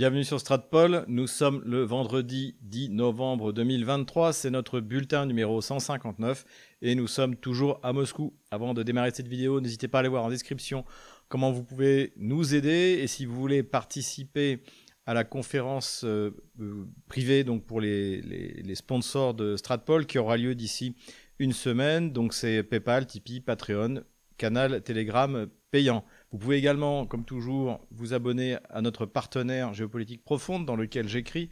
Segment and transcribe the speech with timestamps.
[0.00, 1.04] Bienvenue sur Stratpol.
[1.08, 4.32] Nous sommes le vendredi 10 novembre 2023.
[4.32, 6.46] C'est notre bulletin numéro 159
[6.80, 8.32] et nous sommes toujours à Moscou.
[8.50, 10.86] Avant de démarrer cette vidéo, n'hésitez pas à aller voir en description
[11.28, 14.62] comment vous pouvez nous aider et si vous voulez participer
[15.04, 16.30] à la conférence euh,
[16.60, 20.94] euh, privée donc pour les, les, sponsors de Stratpol qui aura lieu d'ici
[21.38, 22.10] une semaine.
[22.10, 24.02] Donc c'est PayPal, Tipeee, Patreon,
[24.38, 26.06] canal Telegram payant.
[26.32, 31.48] Vous pouvez également, comme toujours, vous abonner à notre partenaire Géopolitique Profonde dans lequel j'écris.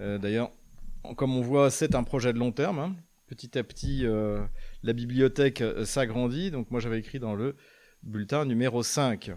[0.00, 0.50] Euh, d'ailleurs,
[1.16, 2.80] comme on voit, c'est un projet de long terme.
[2.80, 2.96] Hein.
[3.28, 4.44] Petit à petit, euh,
[4.82, 6.50] la bibliothèque euh, s'agrandit.
[6.50, 7.54] Donc moi, j'avais écrit dans le
[8.02, 9.30] bulletin numéro 5.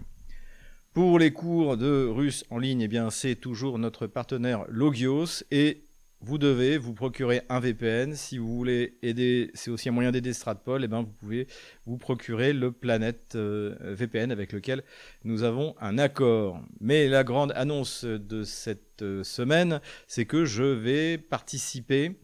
[0.92, 5.44] Pour les cours de russe en ligne, eh bien, c'est toujours notre partenaire Logios.
[5.52, 5.84] Et
[6.22, 8.14] vous devez vous procurer un VPN.
[8.14, 11.48] Si vous voulez aider, c'est aussi un moyen d'aider Stratpol, et eh ben vous pouvez
[11.84, 14.84] vous procurer le Planet euh, VPN avec lequel
[15.24, 16.60] nous avons un accord.
[16.80, 22.16] Mais la grande annonce de cette euh, semaine, c'est que je vais participer.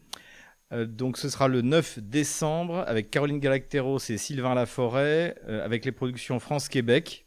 [0.71, 5.91] Euh, donc ce sera le 9 décembre avec Caroline Galacteros et Sylvain Laforêt, avec les
[5.91, 7.25] productions France-Québec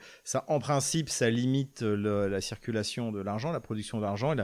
[0.48, 4.34] en principe, ça limite la circulation de l'argent, la production d'argent.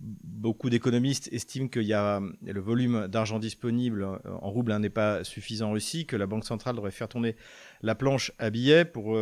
[0.00, 5.24] Beaucoup d'économistes estiment qu'il y le volume d'argent disponible euh, en rouble hein, n'est pas
[5.24, 7.34] suffisant en Russie, que la Banque centrale devrait faire tourner
[7.80, 9.16] la planche à billets pour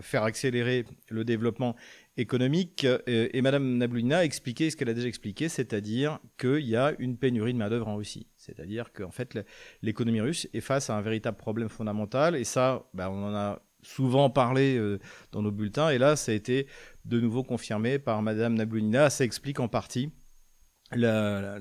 [0.00, 1.76] faire accélérer le développement
[2.20, 2.86] économique.
[3.06, 7.16] Et, Madame Nabluna a expliqué ce qu'elle a déjà expliqué, c'est-à-dire qu'il y a une
[7.16, 8.26] pénurie de main-d'œuvre en Russie.
[8.36, 9.38] C'est-à-dire qu'en fait,
[9.82, 12.36] l'économie russe est face à un véritable problème fondamental.
[12.36, 14.98] Et ça, bah, on en a souvent parlé euh,
[15.32, 15.90] dans nos bulletins.
[15.90, 16.66] Et là, ça a été
[17.04, 19.10] de nouveau confirmé par Madame Nablunina.
[19.10, 20.10] Ça explique en partie
[20.92, 21.58] la,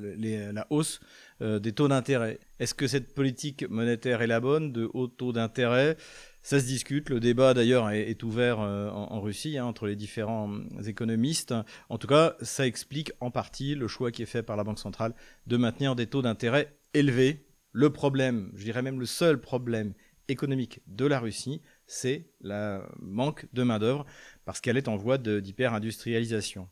[0.69, 0.99] hausse
[1.41, 2.39] euh, des taux d'intérêt.
[2.59, 5.97] Est-ce que cette politique monétaire est la bonne de haut taux d'intérêt?
[6.41, 7.09] Ça se discute.
[7.09, 11.53] Le débat, d'ailleurs, est, ouvert euh, en, Russie hein, entre les différents euh, économistes.
[11.89, 14.79] En tout cas, ça explique en partie le choix qui est fait par la Banque
[14.79, 15.13] centrale
[15.47, 17.45] de maintenir des taux d'intérêt élevés.
[17.71, 19.93] Le problème, je dirais même le seul problème
[20.27, 24.05] économique de la Russie, c'est la manque de main-d'œuvre
[24.45, 26.67] parce qu'elle est en voie d'hyper-industrialisation.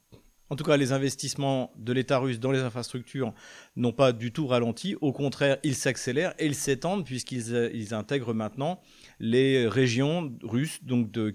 [0.50, 3.34] En tout cas, les investissements de l'État russe dans les infrastructures
[3.76, 4.96] n'ont pas du tout ralenti.
[5.02, 8.80] Au contraire, ils s'accélèrent et ils s'étendent puisqu'ils euh, intègrent maintenant
[9.20, 10.80] les régions russes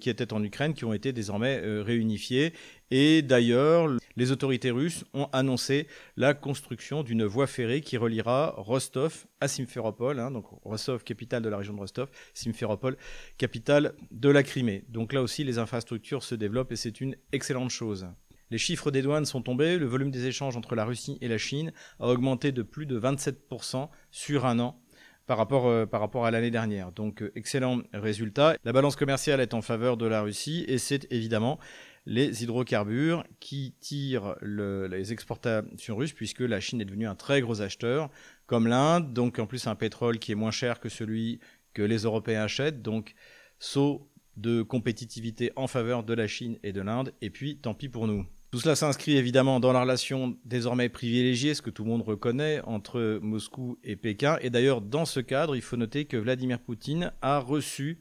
[0.00, 2.54] qui étaient en Ukraine, qui ont été désormais euh, réunifiées.
[2.90, 9.26] Et d'ailleurs, les autorités russes ont annoncé la construction d'une voie ferrée qui reliera Rostov
[9.40, 10.32] à Simferopol, hein,
[10.64, 12.96] Rostov, capitale de la région de Rostov, Simferopol,
[13.36, 14.84] capitale de la Crimée.
[14.88, 18.06] Donc là aussi, les infrastructures se développent et c'est une excellente chose.
[18.52, 21.38] Les chiffres des douanes sont tombés, le volume des échanges entre la Russie et la
[21.38, 24.78] Chine a augmenté de plus de 27% sur un an
[25.26, 26.92] par rapport, euh, par rapport à l'année dernière.
[26.92, 28.58] Donc euh, excellent résultat.
[28.64, 31.58] La balance commerciale est en faveur de la Russie et c'est évidemment
[32.04, 37.62] les hydrocarbures qui tirent les exportations russes puisque la Chine est devenue un très gros
[37.62, 38.10] acheteur
[38.44, 39.14] comme l'Inde.
[39.14, 41.40] Donc en plus un pétrole qui est moins cher que celui
[41.72, 42.82] que les Européens achètent.
[42.82, 43.14] Donc
[43.58, 47.14] saut de compétitivité en faveur de la Chine et de l'Inde.
[47.22, 48.26] Et puis tant pis pour nous.
[48.52, 52.60] Tout cela s'inscrit évidemment dans la relation désormais privilégiée, ce que tout le monde reconnaît,
[52.64, 54.36] entre Moscou et Pékin.
[54.42, 57.98] Et d'ailleurs, dans ce cadre, il faut noter que Vladimir Poutine a reçu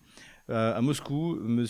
[0.50, 1.66] euh, à Moscou M.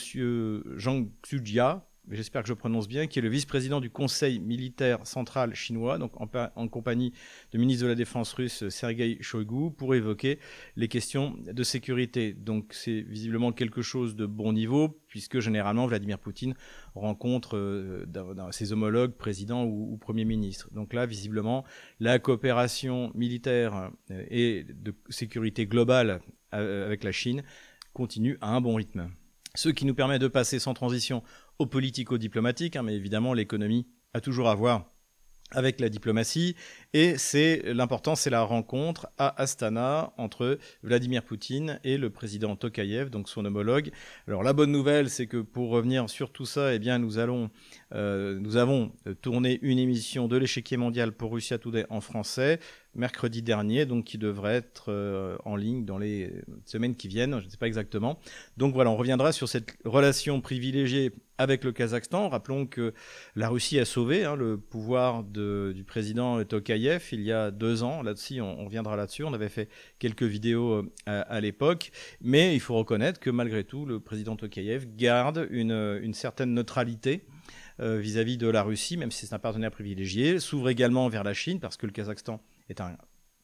[0.80, 1.86] Zhang Xujia,
[2.16, 6.12] j'espère que je prononce bien, qui est le vice-président du Conseil militaire central chinois, donc
[6.20, 7.14] en, compagnie
[7.52, 10.40] du ministre de la Défense russe Sergei Shoigu, pour évoquer
[10.76, 12.34] les questions de sécurité.
[12.34, 16.56] Donc c'est visiblement quelque chose de bon niveau, puisque généralement Vladimir Poutine
[16.96, 18.06] rencontre euh,
[18.52, 20.70] ses homologues présidents ou, ou premiers ministres.
[20.72, 21.64] Donc là, visiblement,
[22.00, 26.22] la coopération militaire euh, et de sécurité globale
[26.54, 27.44] euh, avec la Chine
[27.94, 29.10] continue à un bon rythme.
[29.56, 31.24] Ce qui nous permet de passer sans transition
[31.66, 34.92] politico-diplomatique, hein, mais évidemment l'économie a toujours à voir
[35.52, 36.56] avec la diplomatie.
[36.94, 43.10] Et c'est l'important, c'est la rencontre à Astana entre Vladimir Poutine et le président Tokayev,
[43.10, 43.92] donc son homologue.
[44.28, 47.50] Alors la bonne nouvelle, c'est que pour revenir sur tout ça, eh bien nous allons,
[47.94, 52.60] euh, nous avons tourné une émission de l'échiquier mondial pour Russia Today en français
[52.94, 56.32] mercredi dernier, donc qui devrait être euh, en ligne dans les
[56.66, 58.20] semaines qui viennent, je ne sais pas exactement.
[58.58, 61.12] Donc voilà, on reviendra sur cette relation privilégiée
[61.42, 62.30] avec le Kazakhstan.
[62.30, 62.94] Rappelons que
[63.36, 68.04] la Russie a sauvé hein, le pouvoir du président Tokayev il y a deux ans.
[68.04, 69.24] Là-dessus, on, reviendra là-dessus.
[69.24, 71.92] On avait fait quelques vidéos euh, à, l'époque,
[72.22, 77.24] mais il faut reconnaître que malgré tout, le président Tokayev garde une, certaine neutralité
[77.80, 81.24] euh, vis-à-vis -vis de la Russie, même si c'est un partenaire privilégié, s'ouvre également vers
[81.24, 82.40] la Chine parce que le Kazakhstan
[82.72, 82.98] est un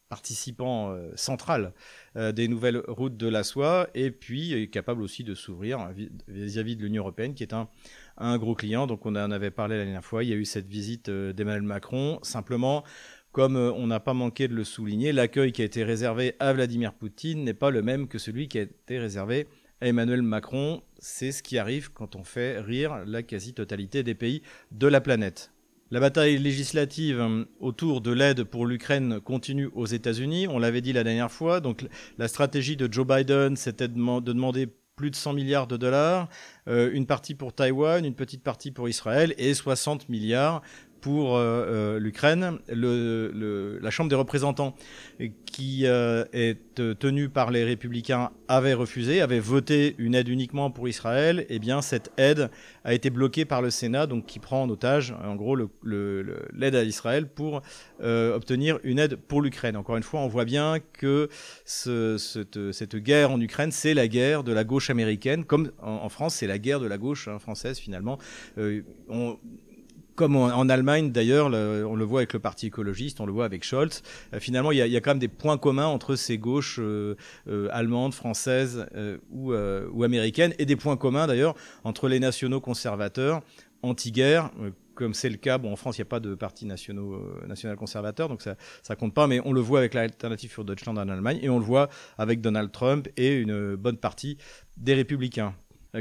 [0.10, 1.74] participant euh, central
[2.16, 5.90] euh, des nouvelles routes de la soie et puis est capable aussi de s'ouvrir
[6.28, 8.88] vis-à-vis de l'Union européenne qui est un, gros client.
[8.88, 11.34] Donc on en avait parlé la dernière fois, il y a eu cette visite euh,
[11.34, 12.20] d'Emmanuel Macron.
[12.24, 12.84] Simplement,
[13.32, 16.94] comme on n'a pas manqué de le souligner, l'accueil qui a été réservé à Vladimir
[16.94, 19.48] Poutine n'est pas le même que celui qui a été réservé
[19.82, 20.82] à Emmanuel Macron.
[20.98, 24.42] C'est ce qui arrive quand on fait rire la quasi-totalité des pays
[24.72, 25.52] de la planète.
[25.90, 30.48] La bataille législative euh, autour de l'aide pour l'Ukraine continue aux États-Unis.
[30.50, 31.62] On l'avait dit la dernière fois.
[31.62, 31.88] Donc,
[32.18, 34.68] la stratégie de Joe Biden, c'était de, demander
[34.98, 36.28] plus de 100 milliards de dollars,
[36.68, 40.62] euh, une partie pour Taïwan, une petite partie pour Israël et 60 milliards
[41.08, 42.60] pour euh, euh, l'Ukraine.
[42.68, 44.76] La Chambre des représentants,
[45.46, 46.60] qui euh, est
[47.00, 51.46] tenue par les républicains, avait refusé, avait voté une aide uniquement pour Israël.
[51.48, 52.50] Et eh bien, cette aide
[52.84, 56.84] a été bloquée par le Sénat, donc qui prend en otage, en gros, l'aide à
[56.84, 57.62] Israël pour
[58.02, 59.78] obtenir une aide pour l'Ukraine.
[59.78, 61.30] Encore une fois, on voit bien que
[61.64, 66.36] ce, cette, guerre en Ukraine, c'est la guerre de la gauche américaine, comme en, France,
[66.36, 68.18] c'est la guerre de la gauche hein, française finalement.
[70.18, 73.64] Comme en, Allemagne d'ailleurs, on le voit avec le Parti écologiste, on le voit avec
[73.64, 74.02] Scholz.
[74.34, 77.16] Euh, finalement, il y, a, quand même des points communs entre ces gauches euh,
[77.48, 78.88] euh, allemandes, françaises
[79.32, 79.54] ou,
[80.04, 83.42] américaines, et des points communs d'ailleurs entre les nationaux conservateurs
[83.84, 84.50] anti-guerre,
[84.96, 85.60] comme c'est le cas.
[85.60, 88.56] Bon, en France, il n'y a pas de parti national conservateur, donc ça
[88.90, 91.60] ne compte pas, mais on le voit avec l'alternative für Deutschland en Allemagne, et on
[91.60, 94.38] le voit avec Donald Trump et une bonne partie
[94.78, 95.54] des républicains.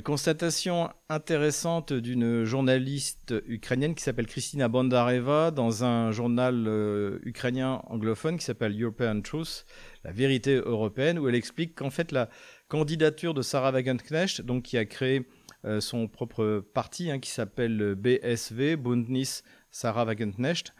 [0.02, 8.36] Constatation intéressante d'une journaliste ukrainienne qui s'appelle Kristina Bondareva dans un journal euh, ukrainien anglophone
[8.36, 9.64] qui s'appelle European Truth,
[10.04, 12.28] la vérité européenne, où elle explique qu'en fait la
[12.68, 15.26] candidature de Sarah Wagenknecht, donc qui a créé
[15.64, 20.74] euh, son propre parti hein, qui s'appelle BSV, Bundnis Sarah Wagenknecht,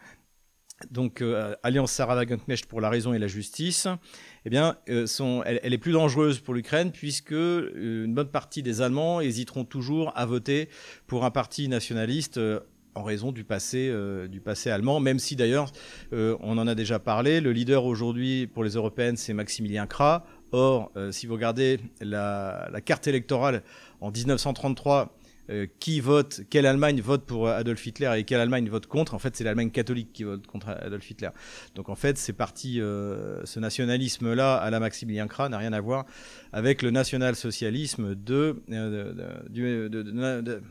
[0.91, 3.87] donc euh, Alliance Sarah Wagenknecht pour la raison et la justice,
[4.45, 9.19] eh euh, elle, est plus dangereuse pour l'Ukraine puisque euh, une bonne partie des Allemands
[9.19, 10.69] hésiteront toujours à voter
[11.07, 12.39] pour un parti nationaliste
[12.93, 13.91] en raison du passé,
[14.65, 15.71] allemand, même si d'ailleurs,
[16.11, 20.25] on en a déjà parlé, le leader aujourd'hui pour les européennes, c'est Maximilien Krah.
[20.51, 23.61] Or, si vous regardez la carte électorale
[24.01, 25.16] en 1933,
[25.49, 29.13] euh, qui vote, quelle Allemagne vote pour Adolf Hitler et quelle Allemagne vote contre.
[29.13, 31.29] En fait, c'est l'Allemagne catholique qui vote contre Adolf Hitler.
[31.75, 35.81] Donc en fait, c'est parti, euh, ce nationalisme-là à la Maximilien Krah n'a rien à
[35.81, 36.05] voir
[36.51, 39.13] avec le national-socialisme de, euh,
[39.49, 40.61] de, de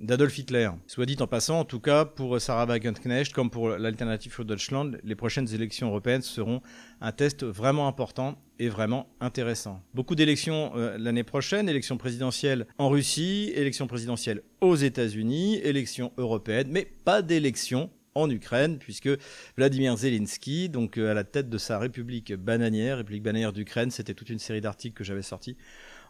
[0.00, 0.70] d'Adolf Hitler.
[0.86, 4.98] Soit dit en passant, en tout cas, pour Sarah Wagenknecht, comme pour l'Alternative für Deutschland,
[5.02, 6.62] les prochaines élections européennes seront
[7.00, 9.82] un test vraiment important et vraiment intéressant.
[9.94, 16.68] Beaucoup d'élections euh, l'année prochaine, élections présidentielles en Russie, élections présidentielles aux États-Unis, élections européennes,
[16.70, 19.10] mais pas d'élections en Ukraine, puisque
[19.56, 24.14] Vladimir Zelensky, donc euh, à la tête de sa République bananière, République bananière d'Ukraine, c'était
[24.14, 25.56] toute une série d'articles que j'avais sortis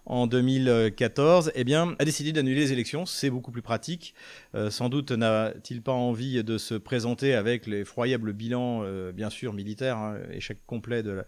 [0.08, 3.04] en 2014, eh bien, a décidé d'annuler les élections.
[3.04, 4.14] C'est beaucoup plus pratique.
[4.54, 9.52] Euh, sans doute n'a-t-il pas envie de se présenter avec l'effroyable bilan, euh, bien sûr,
[9.52, 11.24] militaire, hein, échec complet de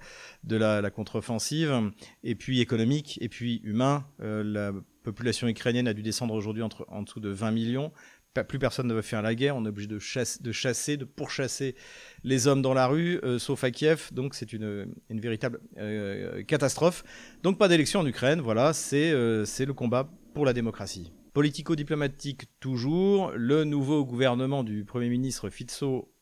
[0.56, 1.92] la, la, contre-offensive,
[2.24, 4.06] et puis économique, et puis humain.
[4.22, 4.72] Euh, la
[5.02, 7.92] population ukrainienne a dû descendre aujourd'hui en dessous de 20 millions
[8.34, 11.74] plus personne ne veut faire la guerre, on est obligé de, chasser, de pourchasser
[12.22, 17.04] les hommes dans la rue, euh, sauf à Kiev, donc c'est une, véritable euh, catastrophe.
[17.42, 21.12] Donc pas d'élection en Ukraine, voilà, euh, c'est le combat pour la démocratie.
[21.32, 26.12] Politico-diplomatique toujours, le nouveau gouvernement du Premier ministre Fico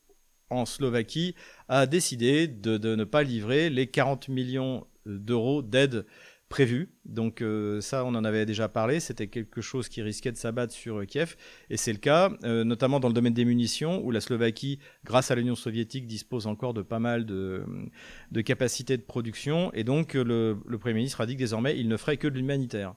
[0.49, 1.35] en Slovaquie
[1.67, 6.05] a décidé de ne pas livrer les 40 millions d'euros d'aide
[6.49, 6.89] prévu.
[7.05, 10.73] Donc euh, ça, on en avait déjà parlé, c'était quelque chose qui risquait de s'abattre
[10.73, 11.35] sur euh, Kiev,
[11.69, 15.31] et c'est le cas, euh, notamment dans le domaine des munitions, où la Slovaquie, grâce
[15.31, 17.63] à l'Union soviétique, dispose encore de pas mal de,
[18.43, 22.17] capacités de production, et donc le, Premier ministre a dit que désormais, il ne ferait
[22.17, 22.95] que de l'humanitaire.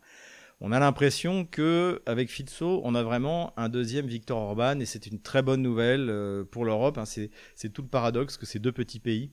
[0.61, 5.07] on a l'impression que avec Fitso, on a vraiment un deuxième Victor Orban et c'est
[5.07, 6.97] une très bonne nouvelle pour l'Europe.
[6.97, 7.05] Hein.
[7.05, 9.33] C'est tout le paradoxe que ces deux petits pays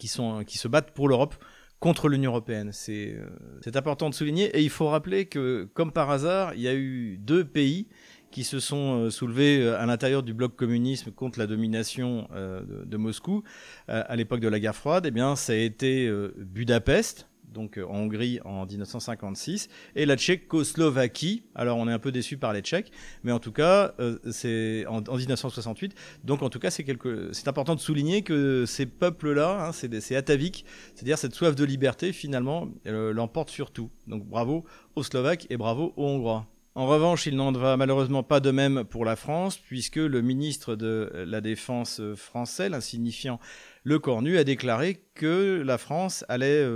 [0.00, 1.36] qui, sont, qui se battent pour l'Europe
[1.82, 2.70] contre l'Union européenne.
[2.72, 6.68] C'est euh, important de souligner et il faut rappeler que comme par hasard, il y
[6.68, 7.88] a eu deux pays
[8.30, 13.42] qui se sont euh, soulevés à l'intérieur du bloc communisme contre la domination de, Moscou
[13.88, 15.06] à l'époque de la guerre froide.
[15.06, 16.08] Eh bien, ça a été
[16.38, 21.44] Budapest donc euh, en Hongrie en 1956, et la Tchécoslovaquie.
[21.54, 22.90] Alors on est un peu déçu par les Tchèques,
[23.22, 25.94] mais en tout cas euh, c'est en, 1968.
[26.24, 30.16] Donc en tout cas c'est quelque, c'est important de souligner que ces peuples-là, hein, c'est
[30.16, 33.90] ataviques, c'est-à-dire cette soif de liberté finalement euh, l'emporte sur tout.
[34.06, 34.64] Donc bravo
[34.96, 36.46] aux Slovaques et bravo aux Hongrois.
[36.74, 40.74] En revanche, il n'en va malheureusement pas de même pour la France, puisque le ministre
[40.74, 43.38] de la Défense français, l'insignifiant
[43.84, 46.66] Le Cornu, a déclaré que la France allait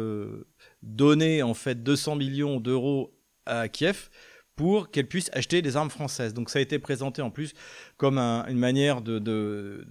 [0.86, 3.12] donner en fait 200 millions d'euros
[3.44, 4.08] à Kiev
[4.54, 6.32] pour qu'elle puisse acheter des armes françaises.
[6.32, 7.52] Donc ça a été présenté en plus
[7.98, 9.84] comme une manière de,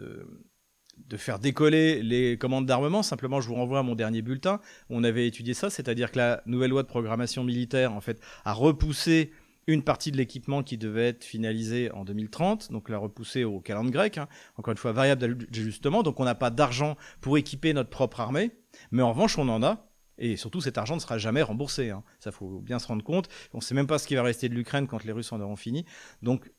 [1.18, 3.04] faire décoller les commandes d'armement.
[3.04, 4.60] Simplement, je vous renvoie à mon dernier bulletin.
[4.90, 8.54] On avait étudié ça, c'est-à-dire que la nouvelle loi de programmation militaire en fait a
[8.54, 9.32] repoussé
[9.68, 13.94] une partie de l'équipement qui devait être finalisé en 2030, donc l'a repoussé au calendrier
[13.94, 14.28] grec, hein.
[14.58, 18.52] encore une fois variable d'ajustement, donc on n'a pas d'argent pour équiper notre propre armée,
[18.92, 21.90] mais en revanche on en a, et surtout, cet argent ne sera jamais remboursé.
[21.90, 22.04] Hein.
[22.20, 23.28] Ça, faut bien se rendre compte.
[23.54, 25.42] On ne sait même pas ce qui va rester de l'Ukraine quand les Russes en
[25.42, 25.86] auront fini.
[26.22, 26.52] Donc,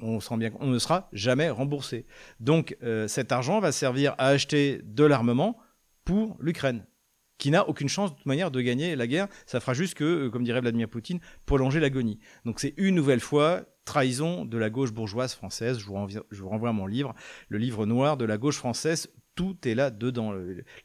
[0.00, 2.06] on, ne sera jamais remboursé.
[2.40, 5.56] Donc, euh, cet argent va servir à acheter de l'armement
[6.04, 6.84] pour l'Ukraine,
[7.38, 9.28] qui n'a aucune chance de toute manière de gagner la guerre.
[9.46, 12.18] Ça fera juste que, euh, comme dirait Vladimir Poutine, prolonger l'agonie.
[12.44, 15.78] Donc, c'est une nouvelle fois trahison de la gauche bourgeoise française.
[15.78, 17.14] Je vous renvoie à mon livre,
[17.48, 20.34] le livre noir de la gauche française tout est là dedans.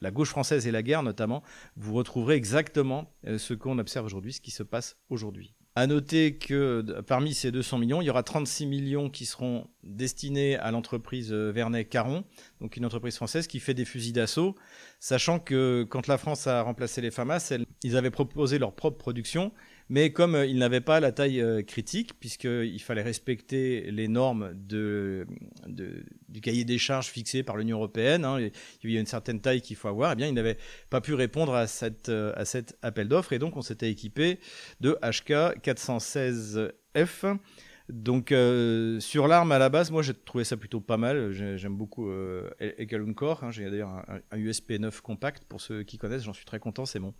[0.01, 1.43] La gauche française et la guerre, notamment,
[1.75, 5.53] vous retrouverez exactement euh, ce qu'on observe aujourd'hui, ce qui se passe aujourd'hui.
[5.75, 10.57] À noter que parmi ces 200 millions, il y aura 36 millions qui seront destinés
[10.57, 12.25] à l'entreprise euh, Vernet-Caron,
[12.59, 14.55] donc une entreprise française qui fait des fusils d'assaut,
[14.99, 17.53] sachant que quand la France a remplacé les FAMAS,
[17.83, 19.53] ils avaient proposé leur propre production
[19.89, 24.53] mais comme euh, il n'avait pas la taille euh, critique, puisqu'il fallait respecter les normes
[24.53, 25.25] du
[26.41, 28.39] cahier des charges fixé par l'Union européenne, hein,
[28.83, 30.57] il y a une certaine taille qu'il faut avoir, eh bien, il n'avait
[30.89, 34.39] pas pu répondre euh, à cet appel d'offres, et donc on s'était équipé
[34.79, 37.37] de HK 416F.
[37.89, 38.31] Donc
[38.99, 41.31] sur l'arme à la base, moi j'ai trouvé ça plutôt pas mal.
[41.31, 42.47] J'aime beaucoup euh,
[43.15, 43.43] Core.
[43.43, 43.49] Hein.
[43.49, 46.21] J'ai d'ailleurs un, un, USP 9 compact pour ceux qui connaissent.
[46.21, 46.85] J'en suis très content.
[46.85, 47.15] C'est mon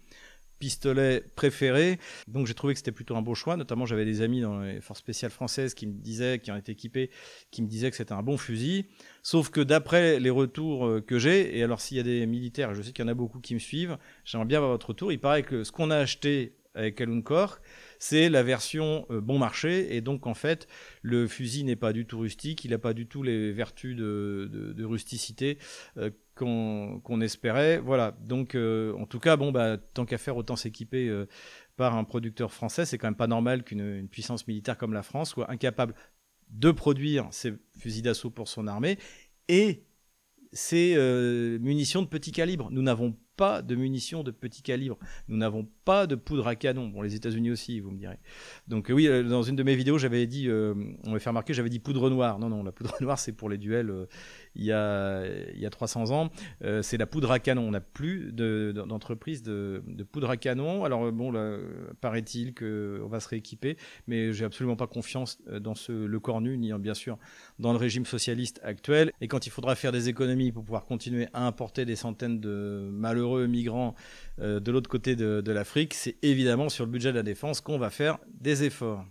[0.59, 1.99] pistolet préféré.
[2.27, 3.57] Donc j'ai trouvé que c'était plutôt un beau choix.
[3.57, 6.71] Notamment, j'avais des amis dans les forces spéciales françaises qui me disaient, qui ont été
[6.73, 7.09] équipés,
[7.51, 8.85] qui me disaient que c'était un bon fusil.
[9.23, 12.73] Sauf que d'après les retours euh, que j'ai, et alors s'il y a des militaires,
[12.73, 15.11] je sais qu'il y en a beaucoup qui me suivent, j'aimerais bien avoir votre retour.
[15.11, 17.59] Il paraît que ce qu'on a acheté avec Aluncore,
[17.99, 20.67] c'est la version euh, bon marché et donc en fait
[21.01, 24.83] le fusil n'est pas du tout rustique, il n'a pas du tout les vertus de,
[24.83, 25.59] rusticité
[25.97, 27.79] euh, qu'on espérait.
[27.79, 28.11] Voilà.
[28.21, 31.25] Donc, euh, en tout cas, bon, bah, tant qu'à faire, autant s'équiper
[31.75, 32.85] par un producteur français.
[32.85, 35.93] C'est quand même pas normal qu'une puissance militaire comme la France soit incapable
[36.49, 38.97] de produire ses fusils d'assaut pour son armée
[39.49, 39.83] et
[40.53, 40.95] ses
[41.59, 42.69] munitions de petit calibre.
[42.71, 44.99] Nous n'avons pas de munitions de petit calibre.
[45.29, 46.89] Nous n'avons pas de poudre à canon.
[46.89, 48.19] Bon, les États-Unis aussi, vous me direz.
[48.67, 51.79] Donc oui, dans une de mes vidéos, j'avais dit, on m'a fait remarquer, j'avais dit
[51.79, 52.37] poudre noire.
[52.37, 54.07] Non, non, la poudre noire, c'est pour les duels
[54.59, 55.23] il y a,
[55.53, 56.29] il y a 300 ans,
[56.63, 57.63] euh, c'est la poudre à canon.
[57.63, 60.83] On n'a plus d'entreprise de, poudre à canon.
[60.83, 61.33] Alors bon,
[62.01, 66.57] paraît-il qu'on va se rééquiper, mais j'ai absolument pas confiance euh, dans ce, le cornu,
[66.57, 67.17] ni bien sûr
[67.57, 69.11] dans le régime socialiste actuel.
[69.21, 72.89] Et quand il faudra faire des économies pour pouvoir continuer à importer des centaines de
[72.91, 73.95] malheureux migrants
[74.39, 77.77] euh, de l'autre côté de l'Afrique, c'est évidemment sur le budget de la défense qu'on
[77.77, 79.05] va faire des efforts.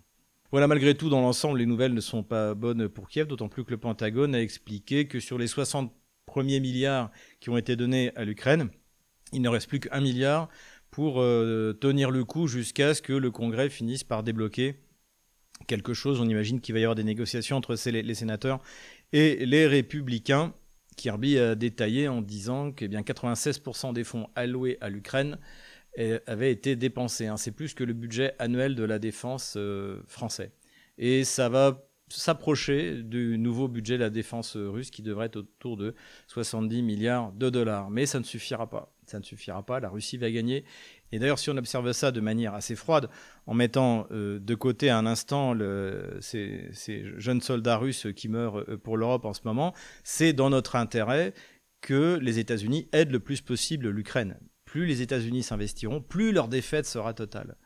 [0.51, 3.65] Voilà, malgré tout, dans l'ensemble, les nouvelles ne sont pas bonnes pour Kiev, d'autant plus
[3.65, 5.93] que le Pentagone a expliqué que sur les 60
[6.25, 8.71] premiers milliards qui ont été donnés à l'Ukraine,
[9.33, 10.49] il ne reste plus qu'un milliard
[10.91, 14.77] pour euh, tenir le coup jusqu'à ce que le Congrès finisse par débloquer
[15.67, 16.19] quelque chose.
[16.19, 18.61] On imagine qu'il va y avoir des négociations entre les sénateurs
[19.13, 20.55] et les républicains.
[20.97, 25.39] Kirby a détaillé en disant que eh bien 96% des fonds alloués à l'Ukraine
[26.27, 27.27] avait été dépensé.
[27.27, 27.37] Hein.
[27.37, 30.53] C'est plus que le budget annuel de la défense euh, français.
[30.97, 35.77] Et ça va s'approcher du nouveau budget de la défense russe qui devrait être autour
[35.77, 35.95] de
[36.29, 37.91] 70 milliards de dollars.
[37.91, 38.95] Mais ça ne suffira pas.
[39.07, 39.81] Ça ne suffira pas.
[39.81, 40.65] La Russie va gagner.
[41.13, 43.09] Et d'ailleurs, si on observe ça de manière assez froide,
[43.47, 45.55] en mettant euh, de côté un instant
[46.21, 46.71] ces,
[47.19, 51.35] jeunes soldats russes qui meurent euh, pour l'Europe en ce moment, c'est dans notre intérêt
[51.81, 54.37] que les États-Unis aident le plus possible l'Ukraine
[54.69, 57.57] plus les États-Unis s'investiront, plus leur défaite sera totale.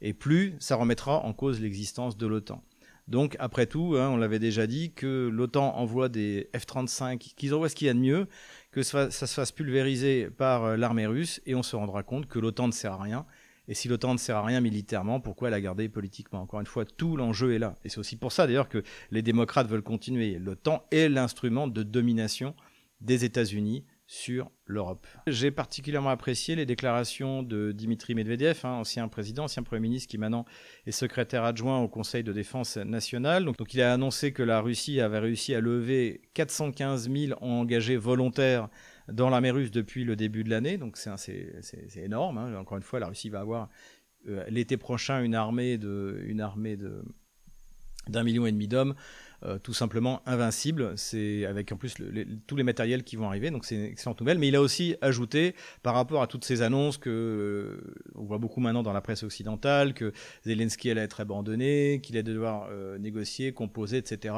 [0.00, 2.64] et plus ça remettra en cause l'existence de l'OTAN.
[3.06, 7.68] Donc, après tout, hein, on l'avait déjà dit, que l'OTAN envoie des F-35, qu'ils envoient
[7.68, 8.26] ce qu'il y a de mieux,
[8.70, 12.38] que ça, se fasse pulvériser par euh, l'armée russe, et on se rendra compte que
[12.38, 13.24] l'OTAN ne sert à rien.
[13.66, 16.42] Et si l'OTAN ne sert à rien militairement, pourquoi la garder politiquement?
[16.42, 17.76] Encore une fois, tout l'enjeu est là.
[17.84, 20.38] Et c'est aussi pour ça d'ailleurs que les démocrates veulent continuer.
[20.38, 22.54] L'OTAN est l'instrument de domination
[23.00, 25.06] des États-Unis sur l'Europe.
[25.26, 30.16] J'ai particulièrement apprécié les déclarations de Dimitri Medvedev, hein, ancien président, ancien Premier ministre qui
[30.16, 30.46] maintenant
[30.86, 33.44] est secrétaire adjoint au Conseil de défense nationale.
[33.44, 38.70] Donc, il a annoncé que la Russie avait réussi à lever 415 000 engagés volontaires
[39.12, 40.78] dans l'armée russe depuis le début de l'année.
[40.78, 41.52] Donc c'est
[41.96, 42.38] énorme.
[42.38, 42.56] Hein.
[42.56, 43.68] Encore une fois, la Russie va avoir
[44.26, 46.54] euh, l'été prochain une armée d'un
[48.24, 48.94] million et demi d'hommes.
[49.44, 50.94] Euh, tout simplement invincible.
[50.96, 51.94] C'est avec en plus
[52.48, 54.38] tous les matériels qui vont arriver, donc c'est une excellente nouvelle.
[54.38, 55.54] Mais il a aussi ajouté,
[55.84, 59.22] par rapport à toutes ces annonces que euh, on voit beaucoup maintenant dans la presse
[59.22, 60.12] occidentale, que
[60.44, 64.34] Zelensky allait être abandonné, qu'il allait devoir euh, négocier, composer, etc.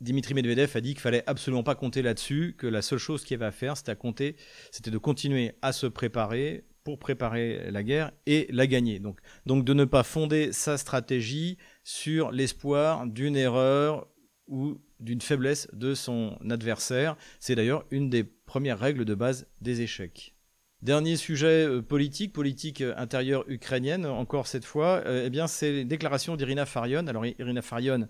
[0.00, 3.34] Dimitri Medvedev a dit qu'il fallait absolument pas compter là-dessus, que la seule chose qu'il
[3.34, 4.36] avait à faire, c'était compter,
[4.70, 9.00] c'était de continuer à se préparer pour préparer la guerre et la gagner.
[9.00, 14.06] Donc, donc de ne pas fonder sa stratégie sur l'espoir d'une erreur
[14.46, 17.16] ou d'une faiblesse de son adversaire.
[17.40, 20.34] C'est d'ailleurs une des premières règles de base des échecs.
[20.80, 25.72] Dernier sujet euh, politique, politique euh, intérieure ukrainienne, encore cette fois, euh, eh bien c'est
[25.72, 27.04] les déclarations d'Irina Farion.
[27.08, 28.06] Alors Irina Farion,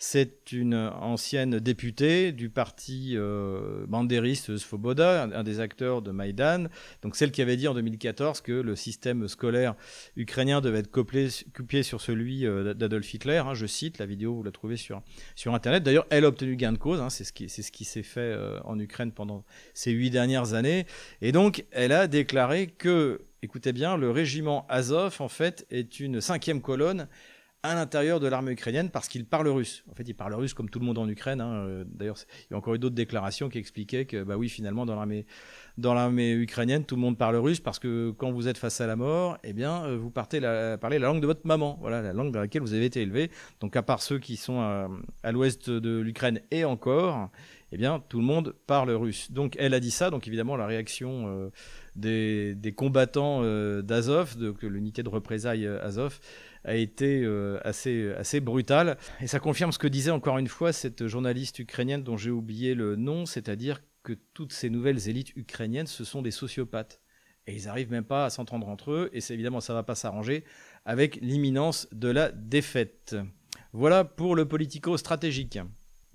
[0.00, 6.64] c'est une ancienne députée du parti euh, bandériste Svoboda, un, des acteurs de Maïdan,
[7.02, 9.76] donc celle qui avait dit en 2014 que le système scolaire
[10.16, 12.40] ukrainien devait être copié sur celui
[12.74, 13.44] d'Adolf Hitler.
[13.46, 15.02] Hein, je cite, la vidéo vous la trouvez sur,
[15.36, 15.84] sur Internet.
[15.84, 18.36] D'ailleurs, elle a obtenu gain de cause, hein, c'est ce qui, ce qui s'est fait
[18.64, 20.84] en Ukraine pendant ces huit dernières années.
[21.22, 26.20] Et donc, elle a déclaré que, écoutez bien, le régiment Azov, en fait, est une
[26.20, 27.08] cinquième colonne
[27.64, 29.82] à l'intérieur de l'armée ukrainienne parce qu'il parle russe.
[29.90, 31.40] En fait, il parle russe comme tout le monde en Ukraine.
[31.40, 31.54] Hein.
[31.54, 32.16] Euh, d'ailleurs,
[32.48, 35.26] il y a encore eu d'autres déclarations qui expliquaient que, bah oui, finalement, dans l'armée,
[35.76, 38.86] dans l'armée ukrainienne, tout le monde parle russe parce que quand vous êtes face à
[38.86, 41.78] la mort, eh bien, euh, vous partez la, parler la langue de votre maman.
[41.80, 43.30] Voilà, la langue dans laquelle vous avez été élevé.
[43.60, 44.88] Donc, à part ceux qui sont à,
[45.24, 47.28] à l'ouest de l'Ukraine et encore,
[47.72, 49.30] eh bien, tout le monde parle russe.
[49.30, 50.10] Donc, elle a dit ça.
[50.10, 51.50] Donc, évidemment, la réaction euh,
[51.98, 56.20] des, combattants euh, d'Azov, de, l'unité de représailles euh, Azov,
[56.64, 57.24] a été
[57.62, 58.98] assez, assez brutale.
[59.20, 62.74] Et ça confirme ce que disait encore une fois cette journaliste ukrainienne dont j'ai oublié
[62.74, 67.00] le nom, c'est-à-dire que toutes ces nouvelles élites ukrainiennes, ce sont des sociopathes.
[67.46, 69.94] Et ils n'arrivent même pas à s'entendre entre eux, et évidemment ça ne va pas
[69.94, 70.44] s'arranger
[70.84, 73.16] avec l'imminence de la défaite.
[73.72, 75.58] Voilà pour le politico-stratégique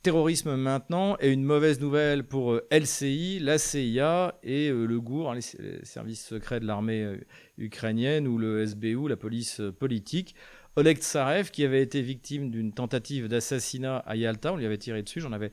[0.03, 5.31] terrorisme maintenant est une mauvaise nouvelle pour euh, LCI, la CIA et euh, le GUR,
[5.31, 7.17] hein, les, services secrets de l'armée euh,
[7.57, 10.35] ukrainienne ou le SBU, la police politique.
[10.75, 15.03] Oleg Tsarev, qui avait été victime d'une tentative d'assassinat à Yalta, on lui avait tiré
[15.03, 15.51] dessus, j'en avais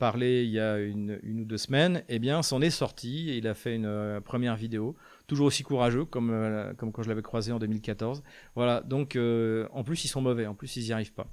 [0.00, 3.46] parlé il y a une, ou deux semaines, eh bien, s'en est sorti et il
[3.46, 4.96] a fait une première vidéo,
[5.28, 8.24] toujours aussi courageux comme, comme quand je l'avais croisé en 2014.
[8.56, 11.28] Voilà, donc en plus ils sont mauvais, en plus ils n'y arrivent pas.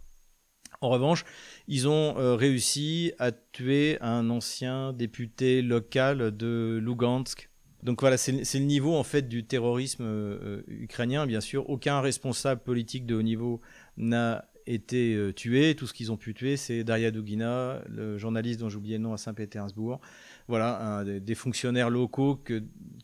[0.82, 1.26] En revanche,
[1.68, 7.50] ils ont euh, réussi à tuer un ancien député local de Lugansk.
[7.84, 11.26] Donc voilà, c'est le niveau en fait du terrorisme euh, euh, ukrainien.
[11.26, 13.62] Bien sûr, aucun responsable politique de haut niveau
[13.98, 15.76] n'a été tué.
[15.76, 19.14] Tout ce qu'ils ont pu tuer, c'est Daria Dugina, le journaliste dont j'ai le nom
[19.14, 20.02] à Saint-Pétersbourg.
[20.50, 22.36] Voilà, des, fonctionnaires locaux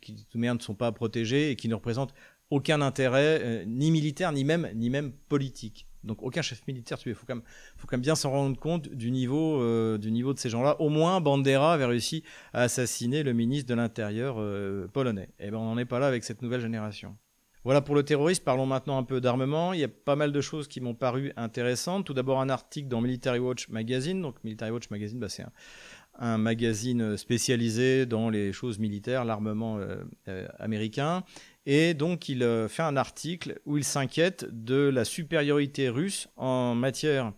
[0.01, 2.13] qui tout ne sont pas protégés et qui ne représentent
[2.49, 5.87] aucun intérêt, ni militaire, ni même politique.
[6.03, 7.11] Donc aucun chef militaire tué.
[7.11, 7.43] Il faut quand même,
[7.77, 10.79] faut quand même bien s'en rendre compte du niveau, euh, du niveau de ces gens-là.
[10.81, 15.29] Au moins, Bandera avait réussi à assassiner le ministre de l'Intérieur euh, polonais.
[15.39, 17.15] Et eh ben on n'en est pas là avec cette nouvelle génération.
[17.63, 18.43] Voilà pour le terrorisme.
[18.43, 19.73] Parlons maintenant un peu d'armement.
[19.73, 22.05] Il y a pas mal de choses qui m'ont paru intéressantes.
[22.05, 24.21] Tout d'abord un article dans Military Watch Magazine.
[24.21, 25.45] Donc Military Watch Magazine, bah, c'est
[26.19, 31.23] un, magazine spécialisé dans les choses militaires, l'armement euh, américain.
[31.65, 36.75] Et donc, il euh, fait un article où il s'inquiète de la supériorité russe en
[36.75, 37.31] matière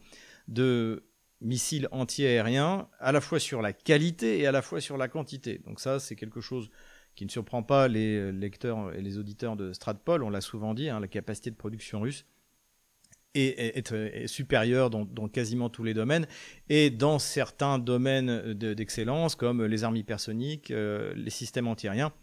[0.47, 1.03] de
[1.41, 5.61] missiles anti-aériens, à la fois sur la qualité et à la fois sur la quantité.
[5.65, 6.69] Donc ça, c'est quelque chose
[7.15, 10.89] qui ne surprend pas les lecteurs et les auditeurs de Stratpol, on l'a souvent dit,
[10.89, 12.25] hein, la capacité de production russe
[13.36, 16.28] est, supérieure dans, quasiment tous les domaines,
[16.69, 22.13] et dans certains domaines d'excellence, comme les armes hypersoniques, euh, les systèmes antiaériens,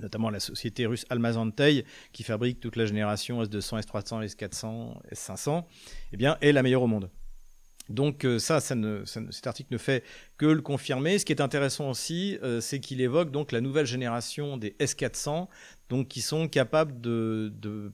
[0.00, 5.64] notamment la société russe Almazantey, qui fabrique toute la génération S200, S300, S400, S500,
[6.12, 7.10] eh bien, est la meilleure au monde.
[7.88, 10.04] Donc euh, ça, cet article ne fait
[10.38, 11.18] que le confirmer.
[11.18, 15.48] Ce qui est intéressant aussi, euh, c'est qu'il évoque donc la nouvelle génération des S400,
[15.90, 17.52] donc qui sont capables de,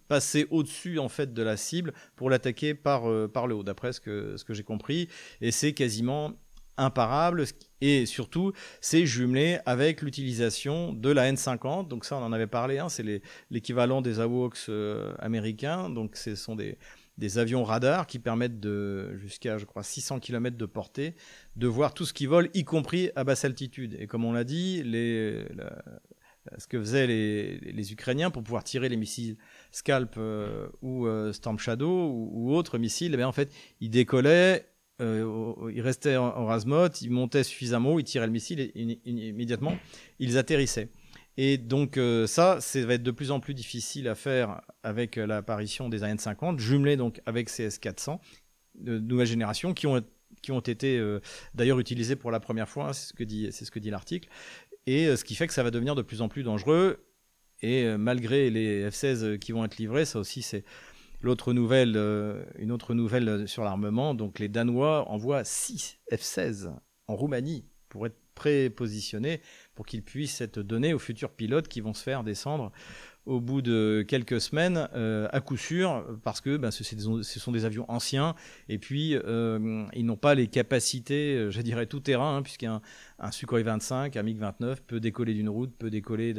[0.09, 4.01] passer au-dessus en fait de la cible pour l'attaquer par, euh, le haut, d'après ce
[4.01, 5.09] que, j'ai compris.
[5.41, 6.33] Et c'est quasiment
[6.77, 7.45] imparable
[7.83, 12.79] et surtout c'est jumelé avec l'utilisation de la N50 donc ça on en avait parlé
[12.79, 13.05] hein, c'est
[13.51, 14.71] l'équivalent des AWACS
[15.19, 16.79] américains donc ce sont des,
[17.21, 21.15] des avions radars qui permettent de jusqu'à je crois 600 km de portée
[21.55, 24.45] de voir tout ce qui vole y compris à basse altitude et comme on l'a
[24.45, 25.45] dit les,
[26.59, 29.37] ce que faisaient les, Ukrainiens pour pouvoir tirer les missiles
[29.71, 34.67] Scalp euh, ou euh, Storm Shadow ou, autres missiles, eh en fait, ils décollaient,
[35.01, 38.73] euh, ils restaient en, en rasmote, ils montaient suffisamment, ils tiraient le missile et,
[39.05, 39.77] immédiatement,
[40.19, 40.89] ils atterrissaient.
[41.43, 45.89] Et donc ça, ça va être de plus en plus difficile à faire avec l'apparition
[45.89, 48.19] des AN-50, jumelés donc avec ces S-400
[48.75, 50.03] de nouvelle génération qui ont
[50.43, 51.03] qui ont été
[51.55, 54.29] d'ailleurs utilisés pour la première fois, hein, c'est ce que dit, dit l'article,
[54.87, 57.05] et euh, ce qui fait que ça va devenir de plus en plus dangereux.
[57.63, 60.65] Et euh, malgré les F-16 euh, qui vont être livrés, ça aussi c'est
[61.21, 61.97] l'autre nouvelle,
[62.59, 64.15] une autre nouvelle sur l'armement.
[64.15, 66.75] Donc les Danois envoient 6 F-16
[67.09, 69.43] en Roumanie pour être prépositionnés
[69.75, 72.73] pour qu'ils puissent être donnés aux futurs pilotes qui vont se faire descendre
[73.27, 77.65] au bout de quelques semaines, euh, à coup sûr, parce que ben, ce, sont des
[77.65, 78.35] avions anciens,
[78.69, 82.81] et puis euh, ils n'ont pas les capacités, euh, je dirais, tout terrain, hein, puisqu'un
[83.10, 86.35] un Sukhoi 25, un MiG-29 peut décoller d'une route, peut décoller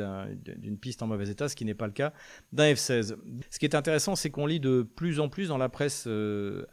[0.46, 2.13] d'une piste en mauvais état, ce qui n'est pas le cas
[2.52, 3.15] d'un F-16.
[3.50, 6.08] Ce qui est intéressant, c'est qu'on lit de plus en plus dans la presse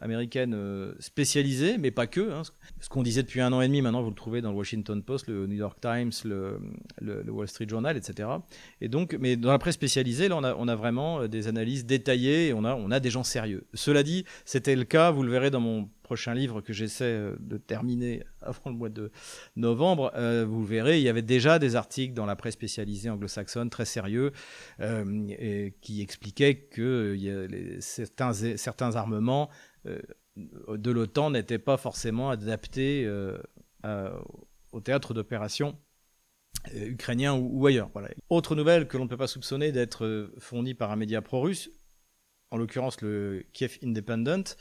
[0.01, 0.57] américaine
[0.99, 2.31] spécialisée, mais pas que.
[2.31, 2.41] Hein.
[2.79, 5.03] Ce qu'on disait depuis un an et demi, maintenant vous le trouvez dans le Washington
[5.03, 6.59] Post, le New York Times, le,
[7.27, 8.29] Wall Street Journal, etc.
[8.81, 12.47] Et donc, mais dans la presse spécialisée, là, on a, vraiment euh, des analyses détaillées
[12.47, 13.65] et on a des gens sérieux.
[13.73, 17.35] Cela dit, c'était le cas, vous le verrez dans mon prochain livre que j'essaie euh,
[17.39, 19.11] de terminer avant le mois de
[19.55, 23.11] novembre, euh, vous le verrez, il y avait déjà des articles dans la presse spécialisée
[23.11, 24.31] anglo-saxonne très sérieux
[25.81, 29.51] qui expliquaient que certains, certains armements
[29.85, 33.07] de l'OTAN n'étaient pas forcément adaptés
[33.83, 35.77] au théâtre d'opération
[36.75, 37.89] euh, ukrainien ou, ailleurs.
[38.29, 41.71] Autre nouvelle que l'on ne peut pas soupçonner d'être euh, fournie par un média pro-russe,
[42.51, 44.55] en l'occurrence le Kiev Independent,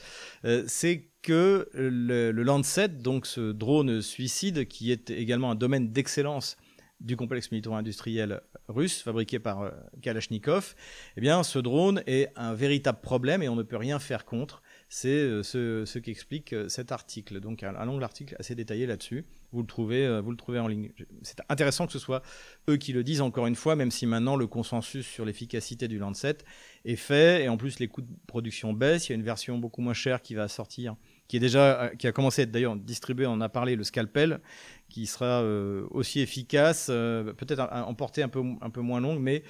[0.44, 6.56] euh, c'est que le, Lancet, donc ce drone suicide, qui est également un domaine d'excellence
[7.00, 9.72] du complexe militaro-industriel russe fabriqué par
[10.02, 10.74] Kalachnikov,
[11.16, 14.62] eh bien, ce drone est un véritable problème et on ne peut rien faire contre.
[14.88, 17.40] C'est ce, ce qu'explique cet article.
[17.40, 19.24] Donc un, long article assez détaillé là-dessus.
[19.52, 20.90] Vous le trouvez, euh, vous le trouvez en ligne.
[21.22, 22.22] C'est intéressant que ce soit
[22.68, 25.98] eux qui le disent encore une fois, même si maintenant le consensus sur l'efficacité du
[25.98, 26.38] Lancet
[26.84, 29.08] est fait et en plus les coûts de production baissent.
[29.08, 30.96] Il y a une version beaucoup moins chère qui va sortir,
[31.28, 33.26] qui est déjà, euh, qui a commencé à être d'ailleurs distribuée.
[33.26, 34.40] On a parlé le scalpel,
[34.88, 39.42] qui sera euh, aussi efficace, peut-être en portée un peu un peu moins longue, mais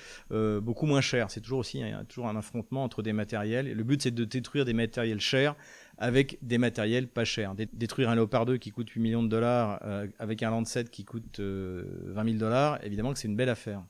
[0.61, 1.31] beaucoup moins cher.
[1.31, 3.73] C'est toujours aussi toujours un affrontement entre des matériels.
[3.73, 5.55] Le but c'est de détruire des matériels chers
[5.99, 7.55] avec des matériels pas chers.
[7.55, 11.05] Détruire un Leopard 2 qui coûte 8 millions de dollars euh, avec un Lancet qui
[11.05, 13.83] coûte 20 euh, 000 dollars, évidemment que c'est une belle affaire.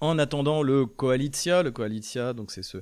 [0.00, 2.78] En attendant le Koalitia, le Koalitia, donc c'est ce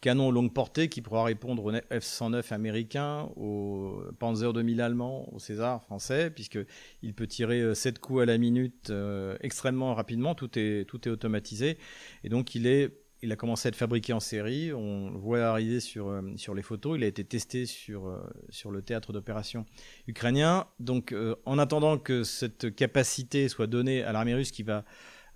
[0.00, 5.82] canon longue portée qui pourra répondre au F-109 américain, au Panzer 2000 allemand, au César
[5.82, 8.92] français, puisqu'il peut tirer 7 euh, coups à la minute
[9.40, 11.78] extrêmement rapidement, tout est, tout est automatisé,
[12.24, 14.72] et donc il est il a commencé à être fabriqué en série.
[14.72, 16.96] On le voit arriver sur, euh, sur les photos.
[16.96, 19.64] Il a été testé sur, euh, sur le théâtre d'opération
[20.06, 20.66] ukrainien.
[20.80, 24.84] Donc, euh, en attendant que cette capacité soit donnée à l'armée russe qui va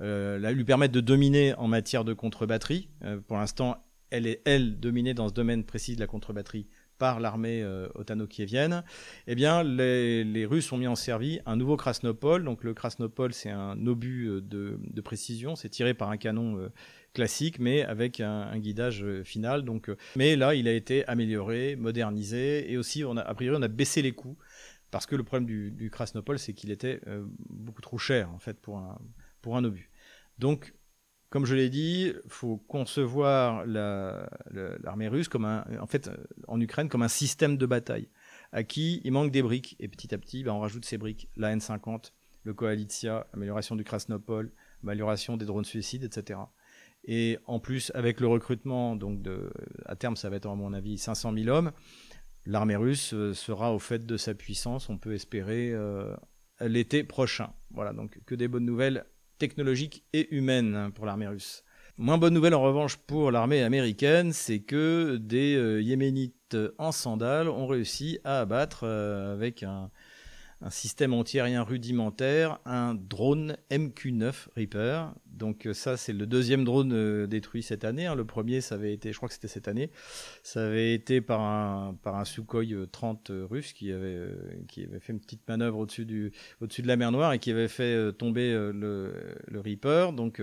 [0.01, 2.89] lui permettre de dominer en matière de contre-batterie,
[3.27, 3.77] pour l'instant,
[4.11, 6.67] elle est, elle, dominée dans ce domaine précis de la contre-batterie
[6.99, 8.85] par l'armée otano-kievienne,
[9.27, 12.45] eh bien, les, Russes ont mis en service un nouveau Krasnopol.
[12.45, 15.57] Donc, le Krasnopol, c'est un obus de, de précision.
[15.57, 16.71] C'est tiré par un canon
[17.13, 19.63] classique, mais avec un, guidage euh, final.
[19.65, 23.63] Donc, euh, mais là, il a été amélioré, modernisé, et aussi, on a, priori, on
[23.63, 24.37] a baissé les coûts,
[24.91, 28.39] parce que le problème du, du Krasnopol, c'est qu'il était euh, beaucoup trop cher, en
[28.39, 28.99] fait, pour un,
[29.43, 29.91] pour un obus.
[30.39, 30.75] Donc,
[31.31, 36.11] comme je l'ai dit, faut concevoir l'armée russe comme un, en fait,
[36.49, 38.09] en Ukraine, comme un système de bataille,
[38.53, 41.29] à qui il manque des briques, et petit à petit, ben, on rajoute ces briques,
[41.37, 42.11] la N50,
[42.43, 46.41] le Koalitia, amélioration du Krasnopol, amélioration des drones suicides, etc.
[47.05, 49.21] Et en plus, avec le recrutement, donc
[49.87, 51.71] à terme, ça va être à mon avis 500 000 hommes,
[52.45, 56.15] l'armée russe euh, sera au fait de sa puissance, on peut espérer, euh,
[56.61, 57.53] l'été prochain.
[57.71, 59.05] Voilà, donc que des bonnes nouvelles
[59.41, 61.65] technologiques et humaines hein, pour l'armée russe.
[61.99, 67.49] Moins bonne nouvelle en revanche pour l'armée américaine, c'est que des euh, Yéménites en sandales
[67.49, 69.91] ont réussi à abattre avec un,
[70.63, 75.15] un système antiaérien rudimentaire, un drone MQ-9 Reaper.
[75.27, 78.07] Donc euh, ça, c'est le deuxième drone euh, détruit cette année.
[78.07, 78.15] Hein.
[78.15, 79.91] Le premier, ça avait été, je crois que c'était cette année,
[80.43, 84.29] ça avait été par un, par un Sukhoi 30 russe qui avait,
[84.69, 87.51] qui avait fait une petite manœuvre au-dessus du, au-dessus de la mer Noire et qui
[87.51, 89.15] avait fait tomber le,
[89.47, 90.13] le Reaper.
[90.13, 90.41] Donc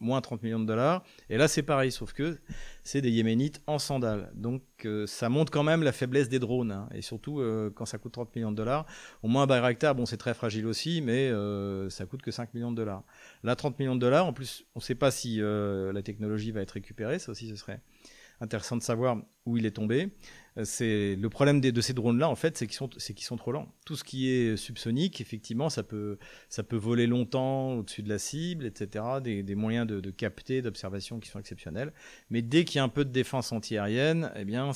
[0.00, 1.04] moins 30 millions de dollars.
[1.28, 2.38] Et là, c'est pareil, sauf que
[2.82, 4.30] c'est des Yéménites en sandales.
[4.34, 6.72] Donc, euh, ça montre quand même la faiblesse des drones.
[6.72, 6.88] Hein.
[6.94, 8.86] Et surtout, euh, quand ça coûte 30 millions de dollars,
[9.22, 12.70] au moins Bayraktar, bon, c'est très fragile aussi, mais euh, ça coûte que 5 millions
[12.70, 13.02] de dollars.
[13.42, 16.60] Là, 30 millions de dollars, en plus, on ne sait pas si la technologie va
[16.60, 17.18] être récupérée.
[17.18, 17.80] Ça aussi, ce serait
[18.40, 20.10] intéressant de savoir où il est tombé.
[20.56, 23.52] Euh, c'est le problème de ces drones-là, en fait, c'est qu'ils sont, qu'ils sont trop
[23.52, 23.72] lents.
[23.86, 28.18] Tout ce qui est subsonique, effectivement, ça peut, ça peut voler longtemps au-dessus de la
[28.18, 29.04] cible, etc.
[29.22, 31.92] Des, moyens de, capter, d'observation qui sont exceptionnels.
[32.30, 34.72] Mais dès qu'il y a un peu de défense antiaérienne, eh bien,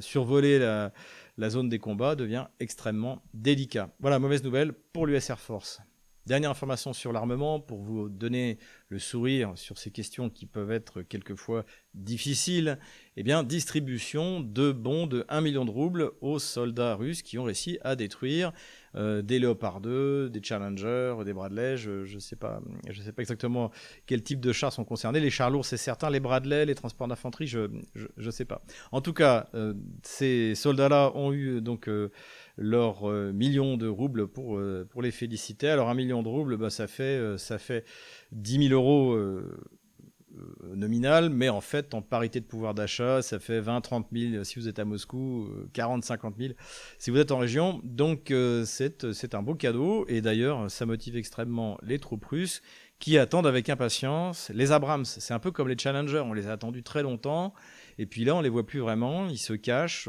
[0.00, 0.92] survoler la,
[1.38, 3.90] la zone des combats devient extrêmement délicat.
[4.00, 5.80] Voilà, mauvaise nouvelle pour l'US Air Force.
[6.26, 8.58] Dernière information sur l'armement pour vous donner
[8.88, 12.80] le sourire sur ces questions qui peuvent être quelquefois difficiles.
[13.16, 17.44] Eh bien, distribution de bons de 1 million de roubles aux soldats russes qui ont
[17.44, 18.52] réussi à détruire
[18.96, 21.76] euh, des Léopard 2, des Challenger, des Bradley.
[21.76, 23.70] Je ne sais, pas, je sais pas exactement
[24.06, 25.20] quel type de chars sont concernés.
[25.20, 26.10] Les chars lourds, c'est certain.
[26.10, 27.68] Les Bradley, les transports d'infanterie, je
[28.16, 28.62] ne sais pas.
[28.90, 31.88] En tout cas, euh, ces soldats-là ont eu donc.
[31.88, 32.10] Euh,
[32.56, 35.68] leurs euh, millions de roubles pour, euh, pour les féliciter.
[35.68, 37.84] Alors un million de roubles, bah, ça, fait, euh, ça fait
[38.32, 39.16] 10 000 euros
[40.74, 44.58] nominal, mais en fait, en parité de pouvoir d'achat, ça fait 20, 30 000 si
[44.58, 46.52] vous êtes à Moscou, 40, 50 000
[46.98, 47.80] si vous êtes en région.
[47.84, 48.30] Donc,
[48.66, 50.04] c'est un beau cadeau.
[50.08, 52.60] Et d'ailleurs, ça motive extrêmement les troupes russes
[52.98, 55.06] qui attendent avec impatience les Abrams.
[55.06, 56.22] C'est un peu comme les Challenger.
[56.26, 57.54] On les a attendus très longtemps.
[57.96, 59.28] Et puis là, on les voit plus vraiment.
[59.28, 60.06] Ils se cachent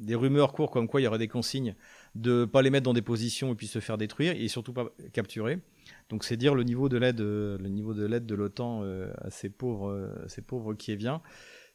[0.00, 1.76] des rumeurs courent comme quoi il y aurait des consignes
[2.14, 4.90] de pas les mettre dans des positions et puis se faire détruire et surtout pas
[5.12, 5.60] capturer.
[6.08, 9.30] Donc c'est dire le niveau de l'aide, le niveau de l'aide de l'OTAN euh, à
[9.30, 11.22] ces pauvres, euh, ces pauvres Kieviens,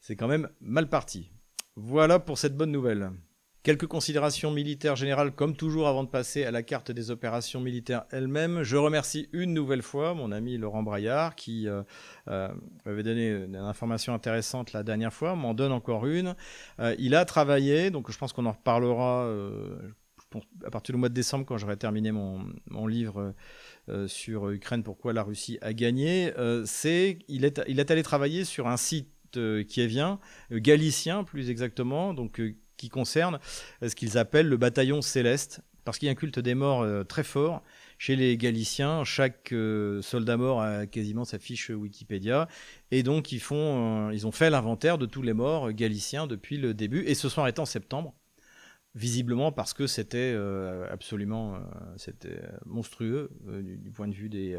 [0.02, 1.32] c'est quand même mal parti.
[1.76, 3.12] Voilà pour cette bonne nouvelle.
[3.66, 8.06] Quelques considérations militaires générales, comme toujours, avant de passer à la carte des opérations militaires
[8.12, 8.62] elles-mêmes.
[8.62, 11.82] Je remercie une nouvelle fois mon ami Laurent Braillard, qui euh,
[12.28, 12.48] euh,
[12.86, 16.36] m'avait donné une information intéressante la dernière fois, m'en donne encore une.
[16.80, 19.28] Euh, il a travaillé, donc je pense qu'on en reparlera
[20.64, 23.34] à partir du mois de décembre, quand j'aurai terminé mon, mon livre
[24.06, 26.32] sur Ukraine, pourquoi la Russie a gagné.
[26.66, 30.20] c'est il est, il est allé travailler sur un site qui est vient,
[30.52, 32.40] galicien plus exactement, donc
[32.78, 33.40] qui concerne
[33.84, 36.82] euh, ce qu'ils appellent le bataillon céleste, parce qu'il y a un culte des morts
[36.82, 37.62] euh, très fort
[37.98, 39.04] chez les Galiciens.
[39.04, 42.48] Chaque euh, soldat mort a quasiment sa fiche Wikipédia,
[42.92, 46.74] et donc ils font, ils ont fait l'inventaire de tous les morts galiciens depuis le
[46.74, 48.14] début, et ce sont arrêtés en septembre
[48.96, 50.36] visiblement parce que c'était
[50.90, 51.60] absolument
[51.98, 53.30] c'était monstrueux
[53.62, 54.58] du, point de vue des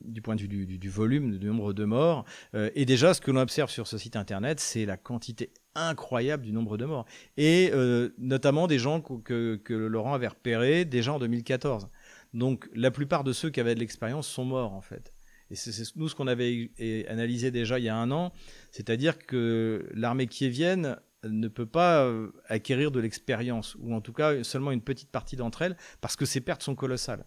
[0.00, 3.30] du point de vue du, du volume du nombre de morts et déjà ce que
[3.30, 7.06] l'on observe sur ce site internet c'est la quantité incroyable du nombre de morts.
[7.36, 11.88] Et euh, notamment des gens que, que, Laurent avait repérés déjà en 2014.
[12.34, 15.12] Donc la plupart de ceux qui avaient de l'expérience sont morts en fait.
[15.50, 16.72] Et c'est nous ce qu'on avait
[17.08, 18.32] analysé déjà il y a un an,
[18.72, 20.96] c'est-à-dire que l'armée kievienne
[21.28, 25.36] ne peut pas euh, acquérir de l'expérience, ou en tout cas seulement une petite partie
[25.36, 27.24] d'entre elles, parce que ses pertes sont colossales.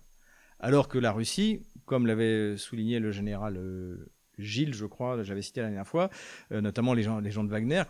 [0.60, 5.62] Alors que la Russie, comme l'avait souligné le général euh, Gilles, je crois, j'avais cité
[5.62, 6.10] la dernière fois,
[6.50, 7.84] notamment les gens, de Wagner,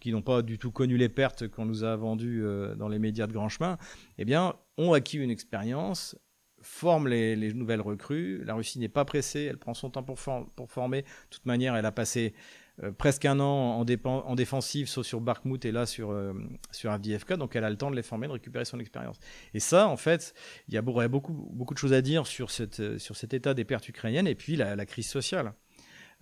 [0.00, 2.98] qui n'ont pas du tout connu les pertes qu'on nous a vendues euh, dans les
[2.98, 3.78] médias de grand chemin,
[4.18, 6.16] eh bien, ont acquis une expérience,
[6.60, 8.42] forment les, nouvelles recrues.
[8.44, 10.18] La Russie n'est pas pressée, elle prend son temps pour,
[10.54, 11.02] pour former.
[11.02, 12.40] De toute manière, elle a passé euh,
[12.96, 16.32] presque un an en, en, défensive, sauf sur Barkmout et là sur, euh,
[16.70, 19.16] sur Avdiivka, donc elle a le temps de les former, de récupérer son expérience.
[19.54, 20.34] Et ça, en fait,
[20.68, 23.64] il y a beaucoup, beaucoup de choses à dire sur, cette, sur cet état des
[23.64, 25.52] pertes ukrainiennes et puis la crise sociale.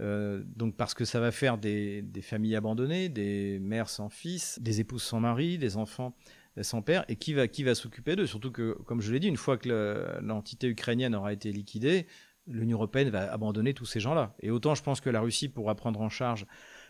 [0.01, 4.81] Euh, donc parce que ça va faire des, familles abandonnées, des mères sans fils, des
[4.81, 6.15] épouses sans mari, des enfants
[6.63, 8.27] sans père, et qui va, qui va s'occuper d'eux?
[8.27, 12.07] Surtout que, comme je l'ai dit, une fois que l'entité ukrainienne aura été liquidée,
[12.47, 14.35] l'Union européenne va abandonner tous ces gens-là.
[14.41, 16.47] Et autant je pense que la Russie pourra prendre en charge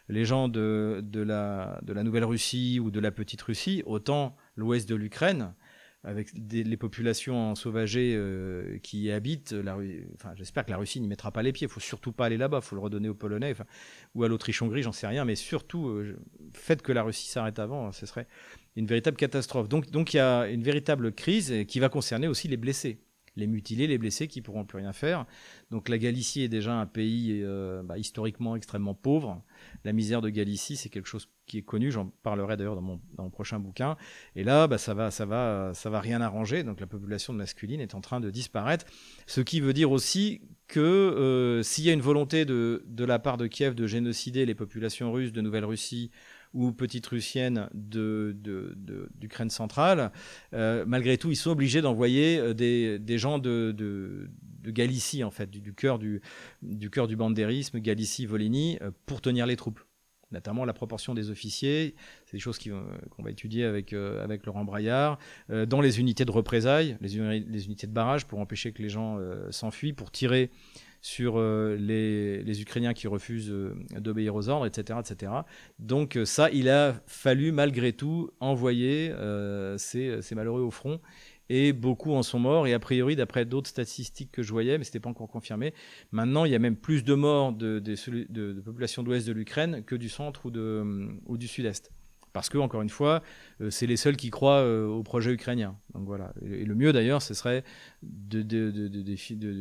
[0.09, 4.89] les gens de, de, la, de la Nouvelle-Russie ou de la Petite Russie, autant l'ouest
[4.89, 5.55] de l'Ukraine,
[6.05, 9.77] avec les populations sauvagées euh, qui y habitent, la,
[10.15, 11.67] enfin, j'espère que la Russie n'y mettra pas les pieds.
[11.67, 12.61] Il faut surtout pas aller là-bas.
[12.63, 13.57] Il faut le redonner aux Polonais
[14.15, 15.25] ou à l'Autriche-Hongrie, j'en sais rien.
[15.25, 16.17] Mais surtout, euh,
[16.53, 17.89] faites que la Russie s'arrête avant.
[17.89, 18.29] Hein, ce serait
[18.77, 19.69] une véritable catastrophe.
[19.69, 23.01] Donc, donc il y a une véritable crise qui va concerner aussi les blessés
[23.37, 25.27] les mutilés, les blessés qui pourront plus rien faire.
[25.71, 29.43] Donc la Galicie est déjà un pays euh, bah, historiquement extrêmement pauvre.
[29.85, 31.91] La misère de Galicie, c'est quelque chose qui est connu.
[31.91, 33.97] J'en parlerai d'ailleurs dans mon, prochain bouquin.
[34.35, 36.65] Et là, bah, ça va, ça va, ça va rien arranger.
[36.65, 38.87] Donc la population masculine est en train de disparaître.
[39.27, 43.19] Ce qui veut dire aussi que euh, s'il y a une volonté de, de la
[43.19, 46.11] part de Kiev de génocider les populations russes de Nouvelle-Russie
[46.57, 50.11] ou petites russiennes d'Ukraine de, centrale,
[50.55, 54.29] euh, malgré tout, ils sont obligés d'envoyer euh, des, des, gens de, de,
[54.65, 56.23] Galicie, en fait, du, cœur du,
[56.63, 59.81] du, du bandérisme, Galicie, Volhynie, pour tenir les troupes.
[60.33, 64.65] Notamment la proportion des officiers, c'est des choses qu'on va étudier avec, euh, avec Laurent
[64.65, 68.89] Braillard, euh, dans les unités de représailles, les, unités de barrage pour empêcher que les
[68.89, 70.51] gens euh, s'enfuient, pour tirer
[71.07, 73.55] sur les, les, Ukrainiens qui refusent
[73.93, 75.33] d'obéir aux ordres, etc., etc.
[75.79, 79.13] Donc ça, il a fallu malgré tout envoyer
[79.79, 81.01] ces, malheureux au front
[81.49, 82.67] et beaucoup en sont morts.
[82.67, 85.75] Et a priori, d'après d'autres statistiques que je voyais, mais ce n'était pas encore confirmé,
[86.11, 87.81] maintenant il y a même plus de morts de,
[88.65, 90.51] population d'ouest de l'Ukraine que du centre ou,
[91.27, 91.93] ou du sud-est.
[92.37, 93.23] Parce que, encore une fois,
[93.63, 95.75] euh, c'est les seuls qui croient euh, au projet ukrainien.
[95.95, 96.35] Donc voilà.
[96.45, 97.65] Et le mieux d'ailleurs, ce serait
[98.03, 98.43] de,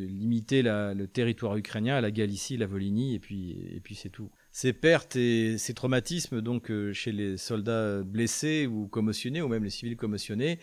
[0.08, 4.30] limiter le territoire ukrainien à la Galicie, la Volhynie, et puis, c'est tout.
[4.52, 9.64] Ces pertes et ces traumatismes, donc euh, chez les soldats blessés ou commotionnés, ou même
[9.64, 10.60] les civils commotionnés,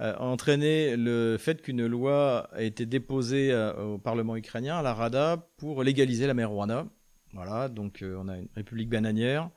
[0.00, 4.94] euh, a entraîné le fait qu'une loi a été déposée au Parlement ukrainien, à la
[4.94, 6.88] Rada, pour légaliser la marijuana.
[7.34, 9.48] Voilà, donc on a une république bananière.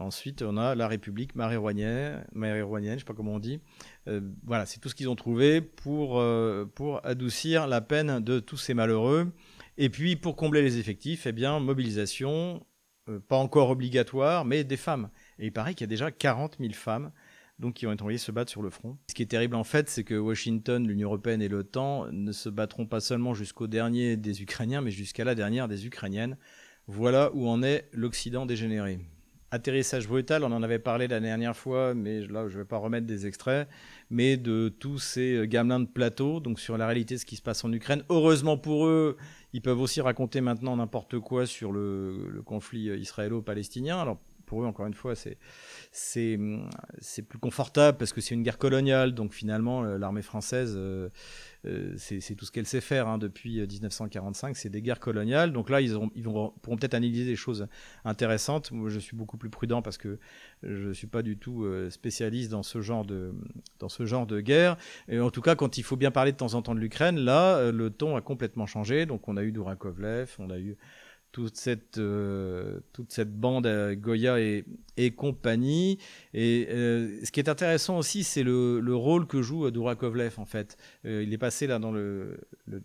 [0.00, 3.60] Ensuite, on a la République marijuanienne je ne sais pas comment on dit.
[4.44, 6.22] voilà, c'est tout ce qu'ils ont trouvé pour,
[6.74, 9.32] pour adoucir la peine de tous ces malheureux.
[9.76, 12.66] Et puis, pour combler les effectifs, eh bien, mobilisation,
[13.28, 15.10] pas encore obligatoire, mais des femmes.
[15.38, 17.12] Et il paraît qu'il y a déjà 40 000 femmes
[17.60, 18.96] donc qui ont été envoyés se battre sur le front.
[19.08, 22.48] Ce qui est terrible en fait, c'est que Washington, l'Union européenne et l'OTAN ne se
[22.48, 26.38] battront pas seulement jusqu'au dernier des Ukrainiens, mais jusqu'à la dernière des Ukrainiennes.
[26.86, 28.98] Voilà où en est l'Occident dégénéré.
[29.52, 32.76] Atterrissage brutal, on en avait parlé la dernière fois, mais là je ne vais pas
[32.76, 33.68] remettre des extraits,
[34.08, 37.42] mais de tous ces gamelins de plateau, donc sur la réalité de ce qui se
[37.42, 38.04] passe en Ukraine.
[38.10, 39.16] Heureusement pour eux,
[39.52, 43.98] ils peuvent aussi raconter maintenant n'importe quoi sur le, le conflit israélo-palestinien.
[43.98, 44.18] Alors
[44.50, 46.42] pour eux, encore une fois, c'est
[47.28, 49.14] plus confortable parce que c'est une guerre coloniale.
[49.14, 51.08] Donc finalement, euh, l'armée française, euh,
[51.66, 54.56] euh, c'est tout ce qu'elle sait faire hein, depuis 1945.
[54.56, 55.52] C'est des guerres coloniales.
[55.52, 57.68] Donc là, ils, ils vont, pourront peut-être analyser des choses
[58.04, 58.72] intéressantes.
[58.72, 60.18] Moi, je suis beaucoup plus prudent parce que
[60.64, 63.32] je ne suis pas du tout spécialiste dans ce genre de
[63.78, 64.76] dans ce genre de guerre.
[65.06, 67.20] Et en tout cas, quand il faut bien parler de temps en temps de l'Ukraine,
[67.20, 69.06] là, le ton a complètement changé.
[69.06, 70.76] Donc on a eu Dourakovlev, on a eu
[71.32, 74.64] toute cette, euh, toute cette bande euh, Goya et,
[74.96, 75.98] et, compagnie.
[76.34, 80.44] Et euh, ce qui est intéressant aussi, c'est le, le, rôle que joue Dourakovlev, en
[80.44, 80.76] fait.
[81.04, 82.82] il est passé là dans le, le,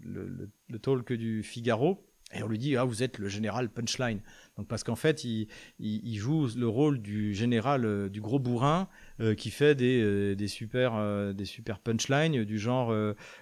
[0.69, 2.05] le talk du Figaro.
[2.33, 4.19] Et on lui dit, ah, vous êtes le général punchline.
[4.57, 5.47] Donc, parce qu'en fait, il,
[5.79, 8.87] il, il, joue le rôle du général, du gros bourrin,
[9.21, 12.93] euh, qui fait des, euh, des super, euh, des super punchlines du genre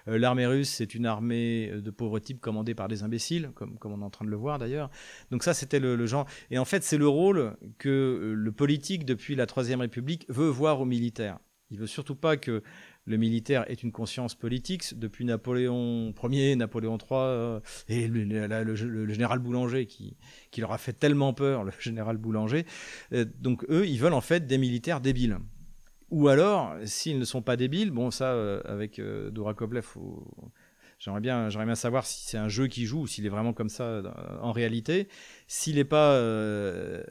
[0.06, 4.00] l'armée russe, c'est une armée de pauvres types commandée par des imbéciles, comme, comme on
[4.00, 4.90] est en train de le voir d'ailleurs.
[5.30, 6.26] Donc ça, c'était le, le, genre.
[6.50, 10.80] Et en fait, c'est le rôle que le politique, depuis la Troisième République, veut voir
[10.80, 11.38] aux militaires.
[11.70, 12.62] Il veut surtout pas que
[13.06, 14.98] le militaire ait une conscience politique.
[14.98, 20.16] Depuis Napoléon Ier, Napoléon III et le, général Boulanger qui,
[20.50, 22.64] qui, leur a fait tellement peur, le général Boulanger.
[23.40, 25.38] donc eux, ils veulent en fait des militaires débiles.
[26.10, 29.84] Ou alors, s'ils ne sont pas débiles, bon, ça, euh, avec euh, Dorakovlev,
[30.98, 33.68] j'aimerais bien, bien savoir si c'est un jeu qui joue ou s'il est vraiment comme
[33.68, 34.02] ça euh,
[34.40, 35.08] en réalité.
[35.46, 36.12] S'il n'est pas.
[36.12, 37.02] Euh,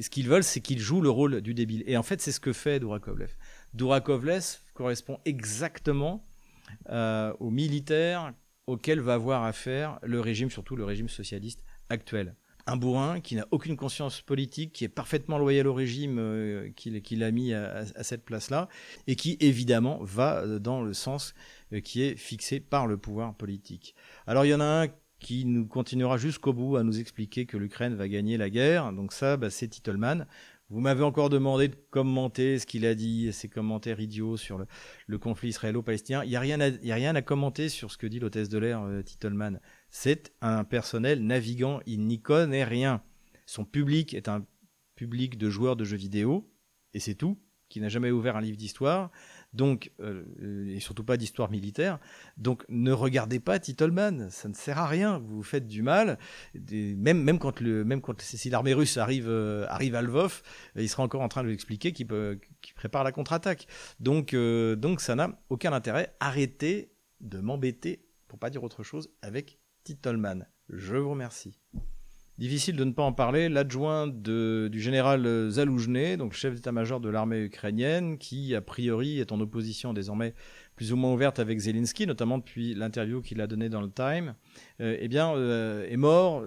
[0.00, 1.82] ce qu'ils veulent, c'est qu'il joue le rôle du débile.
[1.86, 3.34] Et en fait, c'est ce que fait Dorakovlev.
[3.74, 6.26] Dorakovlev correspond exactement
[6.88, 8.32] euh, aux militaires
[8.66, 12.34] auxquels va avoir affaire le régime, surtout le régime socialiste actuel
[12.70, 17.22] un bourrin qui n'a aucune conscience politique, qui est parfaitement loyal au régime euh, qu'il
[17.22, 18.68] a mis à, cette place-là,
[19.06, 21.34] et qui évidemment va euh, dans le sens
[21.72, 23.94] euh, qui est fixé par le pouvoir politique.
[24.26, 27.58] Alors il y en a un qui nous continuera jusqu'au bout à nous expliquer que
[27.58, 30.26] l'Ukraine va gagner la guerre, donc ça bah, c'est Titelman.
[30.70, 34.64] Vous m'avez encore demandé de commenter ce qu'il a dit, ses commentaires idiots sur
[35.06, 36.22] le, conflit israélo-palestinien.
[36.22, 38.58] Il n'y a, rien à, a rien à commenter sur ce que dit l'hôtesse de
[38.58, 39.60] l'air, Titelman.
[39.90, 43.02] C'est un personnel navigant, il n'y connaît rien.
[43.46, 44.46] Son public est un
[44.94, 46.48] public de joueurs de jeux vidéo,
[46.94, 47.36] et c'est tout,
[47.68, 49.10] qui n'a jamais ouvert un livre d'histoire,
[49.52, 50.24] donc euh,
[50.68, 51.98] et surtout pas d'histoire militaire.
[52.36, 55.18] Donc ne regardez pas Titelman, ça ne sert à rien.
[55.18, 56.18] Vous vous faites du mal.
[56.70, 60.42] même même quand le même quand si l'armée russe arrive euh, arrive à Lvov,
[60.76, 62.06] il sera encore en train de lui expliquer qu'il
[62.74, 63.66] prépare la contre-attaque.
[63.98, 66.14] Donc euh, donc ça n'a aucun intérêt.
[66.20, 70.46] Arrêtez de m'embêter, pour pas dire autre chose, avec Titleman.
[70.68, 71.58] Je vous remercie.
[72.40, 73.50] Difficile de ne pas en parler.
[73.50, 79.40] L'adjoint du général Zaloujny, donc chef d'état-major de l'armée ukrainienne, qui a priori est en
[79.40, 80.32] opposition désormais
[80.74, 84.34] plus ou moins ouverte avec Zelensky, notamment depuis l'interview qu'il a donnée dans le Time,
[84.78, 86.42] eh bien, est mort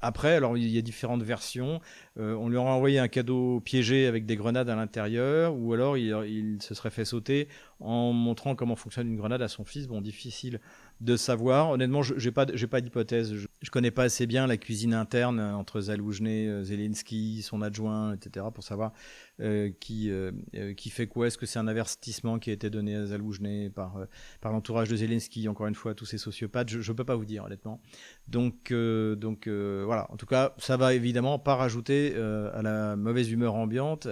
[0.00, 1.80] après, alors il y a différentes versions.
[2.18, 5.96] Euh, on lui aurait envoyé un cadeau piégé avec des grenades à l'intérieur, ou alors
[5.96, 7.48] il, se serait fait sauter
[7.80, 9.88] en montrant comment fonctionne une grenade à son fils.
[9.88, 10.60] Bon, difficile
[11.00, 11.70] de savoir.
[11.70, 13.34] Honnêtement, je n'ai pas, pas d'hypothèse.
[13.34, 18.14] Je, ne connais pas assez bien la cuisine interne entre Zaloujny, euh, Zelensky, son adjoint,
[18.14, 18.92] etc., pour savoir
[19.40, 20.32] euh, qui, euh,
[20.76, 21.28] qui fait quoi.
[21.28, 24.06] Est-ce que c'est un avertissement qui a été donné à Zaloujny par,
[24.40, 26.68] par l'entourage de Zelensky, encore une fois, tous ces sociopathes?
[26.68, 27.80] Je ne peux pas vous dire, honnêtement.
[28.26, 30.10] Donc, donc voilà.
[30.10, 34.08] En tout cas, ça va évidemment pas rajouter à la mauvaise humeur ambiante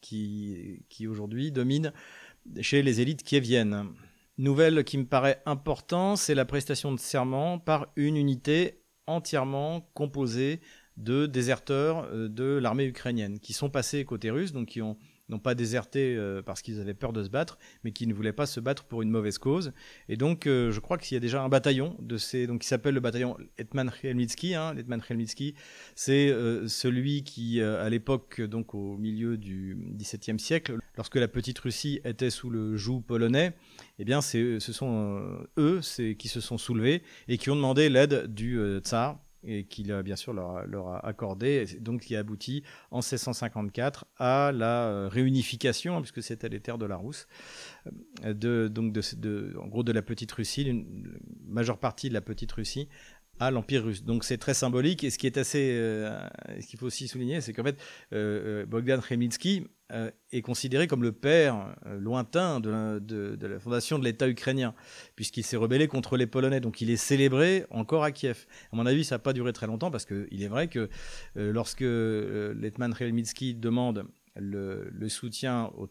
[0.00, 1.92] qui, qui aujourd'hui domine
[2.60, 3.92] chez les élites qui viennent.
[4.40, 10.62] Nouvelle qui me paraît importante, c'est la prestation de serment par une unité entièrement composée
[10.96, 14.96] de déserteurs euh, de l'armée ukrainienne qui sont passés côté russe, donc qui ont
[15.30, 18.32] n'ont pas déserté euh, parce qu'ils avaient peur de se battre, mais qui ne voulaient
[18.32, 19.72] pas se battre pour une mauvaise cause.
[20.08, 22.68] Et donc, euh, je crois qu'il y a déjà un bataillon de ces, donc qui
[22.68, 24.54] s'appelle le bataillon Etman Khelmitsky.
[24.54, 24.74] Hein.
[25.06, 25.54] Khelmitsky,
[25.94, 31.58] c'est euh, celui qui, à l'époque, donc au milieu du XVIIe siècle, lorsque la petite
[31.58, 33.54] Russie était sous le joug polonais,
[33.98, 35.80] eh bien, ce sont eux
[36.18, 40.16] qui se sont soulevés et qui ont demandé l'aide du tsar et qu'il a bien
[40.16, 46.00] sûr leur, a accordé, donc qui a abouti en 1654 à la euh, réunification, hein,
[46.00, 47.26] puisque c'était les terres de la Rousse,
[48.24, 52.20] euh, de, donc de, en gros de la petite Russie, une majeure partie de la
[52.20, 52.88] petite Russie
[53.38, 54.04] à l'Empire russe.
[54.04, 55.02] Donc c'est très symbolique.
[55.02, 56.20] Et ce qui est assez, euh,
[56.60, 59.66] ce qu'il faut aussi souligner, c'est qu'en fait, Bogdan Khmelnytsky
[60.32, 64.74] est considéré comme le père lointain de la, fondation de l'État ukrainien,
[65.16, 66.60] puisqu'il s'est rebellé contre les Polonais.
[66.60, 68.46] Donc il est célébré encore à Kiev.
[68.72, 70.88] À mon avis, ça n'a pas duré très longtemps, parce qu'il est vrai que
[71.34, 75.88] lorsque Letman Khmelnytsky demande le, soutien au,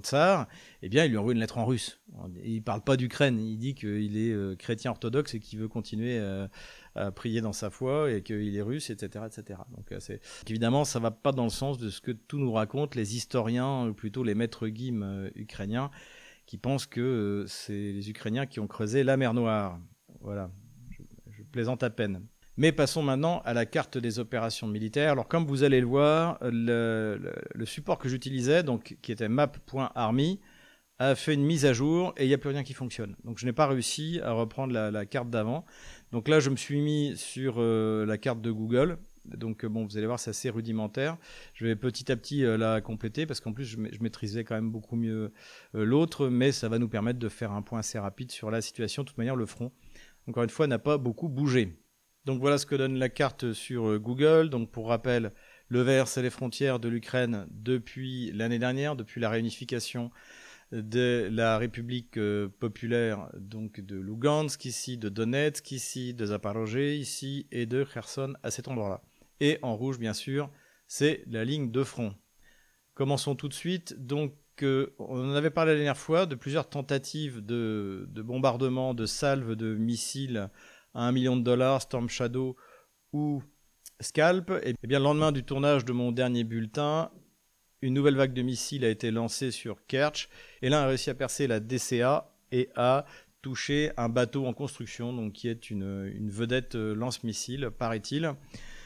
[0.00, 0.48] tsar,
[0.82, 2.00] eh bien, il lui envoie une lettre en russe.
[2.44, 5.68] Il ne parle pas d'Ukraine, il dit qu'il est euh, chrétien orthodoxe et qu'il veut
[5.68, 6.46] continuer euh,
[6.94, 9.24] à prier dans sa foi et qu'il est russe, etc.
[9.26, 9.60] etc.
[9.76, 10.18] Donc, euh,
[10.48, 13.16] évidemment, ça ne va pas dans le sens de ce que tout nous racontent les
[13.16, 15.90] historiens, ou plutôt les maîtres guimes ukrainiens,
[16.46, 19.78] qui pensent que c'est les Ukrainiens qui ont creusé la mer Noire.
[20.20, 20.50] Voilà,
[21.30, 22.26] je plaisante à peine.
[22.56, 25.12] Mais passons maintenant à la carte des opérations militaires.
[25.12, 27.18] Alors comme vous allez le voir, le,
[27.64, 30.40] support que j'utilisais, donc qui était map.army,
[30.98, 33.16] a fait une mise à jour et il n'y a plus rien qui fonctionne.
[33.24, 35.64] Donc je n'ai pas réussi à reprendre la, carte d'avant.
[36.12, 38.98] Donc là, je me suis mis sur euh, la carte de Google.
[39.26, 41.16] Donc bon, vous allez voir, c'est assez rudimentaire.
[41.54, 44.70] Je vais petit à petit euh, la compléter parce qu'en plus, je, maîtrisais quand même
[44.70, 45.32] beaucoup mieux
[45.74, 48.60] euh, l'autre, mais ça va nous permettre de faire un point assez rapide sur la
[48.60, 49.02] situation.
[49.02, 49.72] De toute manière, le front,
[50.26, 51.76] encore une fois, n'a pas beaucoup bougé.
[52.24, 54.50] Donc voilà ce que donne la carte sur euh, Google.
[54.50, 55.32] Donc pour rappel,
[55.68, 60.10] le vert, c'est les frontières de l'Ukraine depuis l'année dernière, depuis la réunification
[60.72, 67.46] de la République euh, populaire donc de Lugansk ici, de Donetsk ici, de Zaporozhye ici
[67.50, 69.02] et de Kherson à cet endroit-là.
[69.40, 70.50] Et en rouge bien sûr,
[70.86, 72.14] c'est la ligne de front.
[72.94, 73.94] Commençons tout de suite.
[74.06, 78.94] Donc euh, on en avait parlé la dernière fois de plusieurs tentatives de, de bombardement,
[78.94, 80.50] de salves de missiles
[80.94, 82.56] à 1 million de dollars, Storm Shadow
[83.12, 83.42] ou
[84.00, 87.10] Scalp, et bien le lendemain du tournage de mon dernier bulletin,
[87.82, 90.28] une nouvelle vague de missiles a été lancée sur Kerch,
[90.62, 93.04] et l'un a réussi à percer la DCA et a
[93.42, 98.34] touché un bateau en construction, donc qui est une, une vedette euh, lance-missile, paraît-il.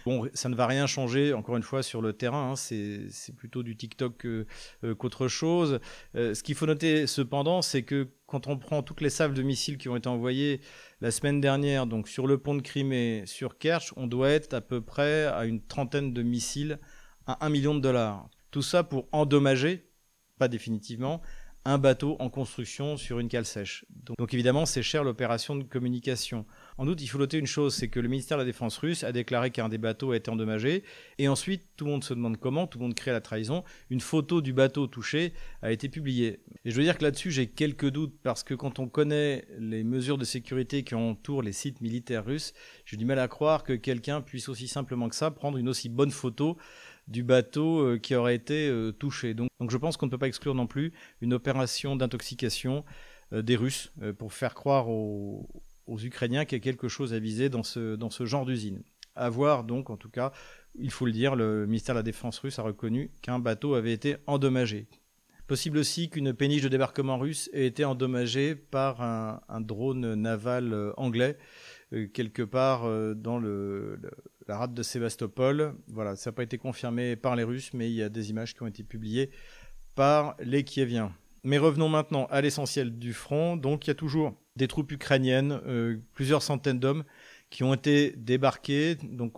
[0.04, 2.52] Bon, ça ne va rien changer, encore une fois, sur le terrain.
[2.52, 2.56] Hein.
[2.56, 4.44] c'est plutôt du TikTok euh,
[4.98, 5.80] qu'autre chose.
[6.14, 9.42] Euh, ce qu'il faut noter cependant, c'est que quand on prend toutes les salves de
[9.42, 10.60] missiles qui ont été envoyées
[11.00, 14.60] la semaine dernière, donc sur le pont de Crimée, sur Kerch, on doit être à
[14.60, 16.78] peu près à une trentaine de missiles
[17.26, 18.28] à 1 million de dollars.
[18.54, 19.90] Tout ça pour endommager,
[20.38, 21.20] pas définitivement,
[21.64, 23.84] un bateau en construction sur une cale sèche.
[24.16, 26.46] Donc, évidemment, c'est cher l'opération de communication.
[26.78, 29.02] En outre, il faut noter une chose, c'est que le ministère de la Défense russe
[29.02, 30.84] a déclaré qu'un des bateaux a été endommagé,
[31.18, 34.00] et ensuite, tout le monde se demande comment, tout le monde crée la trahison, une
[34.00, 35.32] photo du bateau touché
[35.62, 36.38] a été publiée.
[36.64, 39.82] Et je veux dire que là-dessus, j'ai quelques doutes, parce que quand on connaît les
[39.82, 42.52] mesures de sécurité qui entourent les sites militaires russes,
[42.84, 45.88] j'ai du mal à croire que quelqu'un puisse aussi simplement que ça prendre une aussi
[45.88, 46.56] bonne photo
[47.08, 49.34] du bateau euh, qui aurait été euh, touché.
[49.34, 52.84] Donc, je pense qu'on ne peut pas exclure non plus une opération d'intoxication
[53.32, 55.48] euh, des Russes pour faire croire aux,
[55.86, 58.82] Ukrainiens qu'il y a quelque chose à viser dans ce, genre d'usine.
[59.16, 60.32] À voir donc, en tout cas,
[60.74, 63.92] il faut le dire, le ministère de la Défense russe a reconnu qu'un bateau avait
[63.92, 64.88] été endommagé.
[65.46, 71.36] Possible aussi qu'une péniche de débarquement russe ait été endommagée par un, drone naval anglais
[72.12, 74.00] quelque part dans le,
[74.48, 75.74] la rade de Sébastopol.
[75.88, 78.54] Voilà, ça n'a pas été confirmé par les Russes, mais il y a des images
[78.54, 79.30] qui ont été publiées
[79.94, 81.12] par les Kieviens.
[81.44, 83.56] Mais revenons maintenant à l'essentiel du front.
[83.56, 85.60] Donc il y a toujours des troupes ukrainiennes,
[86.14, 87.04] plusieurs centaines d'hommes
[87.54, 88.96] qui ont été débarqués.
[88.96, 89.34] Donc,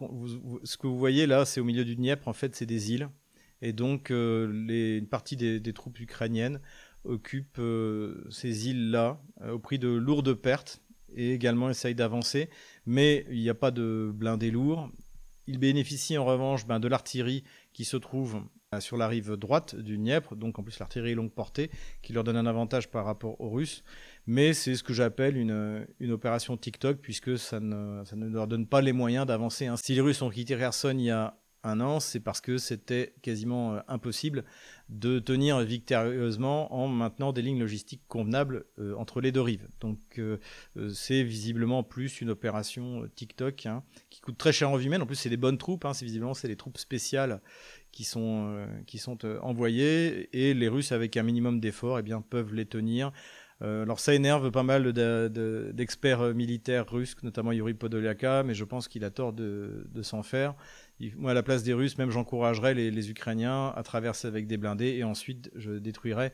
[0.65, 2.27] ce que vous voyez là, c'est au milieu du Dniepr.
[2.29, 3.11] En fait, c'est des îles.
[3.61, 4.51] Et donc, euh,
[4.99, 6.61] une partie des, troupes ukrainiennes
[7.05, 10.81] occupent euh, ces îles-là euh, au prix de lourdes pertes
[11.17, 12.49] et également essayent d'avancer.
[12.87, 14.91] Mais il n'y a pas de blindés lourds.
[15.47, 18.43] Ils bénéficient en revanche ben, de l'artillerie qui se trouve
[18.81, 21.71] sur la rive droite du Dniepr, donc en plus l'artillerie longue portée,
[22.03, 23.85] qui leur donne un avantage par rapport aux Russes
[24.27, 28.93] mais c'est ce que j'appelle une, opération TikTok, puisque ça ne, leur donne pas les
[28.93, 29.69] moyens d'avancer.
[29.77, 33.13] Si les Russes ont quitté Kherson il y a un an, c'est parce que c'était
[33.23, 34.45] quasiment euh, impossible
[34.89, 39.67] de tenir victorieusement en maintenant des lignes logistiques convenables euh, entre les deux rives.
[39.81, 40.39] Donc euh,
[40.95, 45.03] c'est visiblement plus une opération TikTok hein, qui coûte très cher en vie humaine.
[45.03, 45.85] En plus, c'est des bonnes troupes.
[45.85, 47.41] Hein, c'est visiblement c'est des troupes spéciales
[47.91, 52.55] qui sont qui sont envoyées et les Russes avec un minimum d'efforts, eh bien peuvent
[52.55, 53.11] les tenir.
[53.63, 59.03] Alors ça énerve pas mal d'experts militaires russes, notamment Yuri Podoliaka, mais je pense qu'il
[59.03, 60.55] a tort de, s'en faire.
[61.17, 64.95] Moi, à la place des Russes, même j'encouragerais les, Ukrainiens à traverser avec des blindés
[64.97, 66.33] et ensuite je détruirais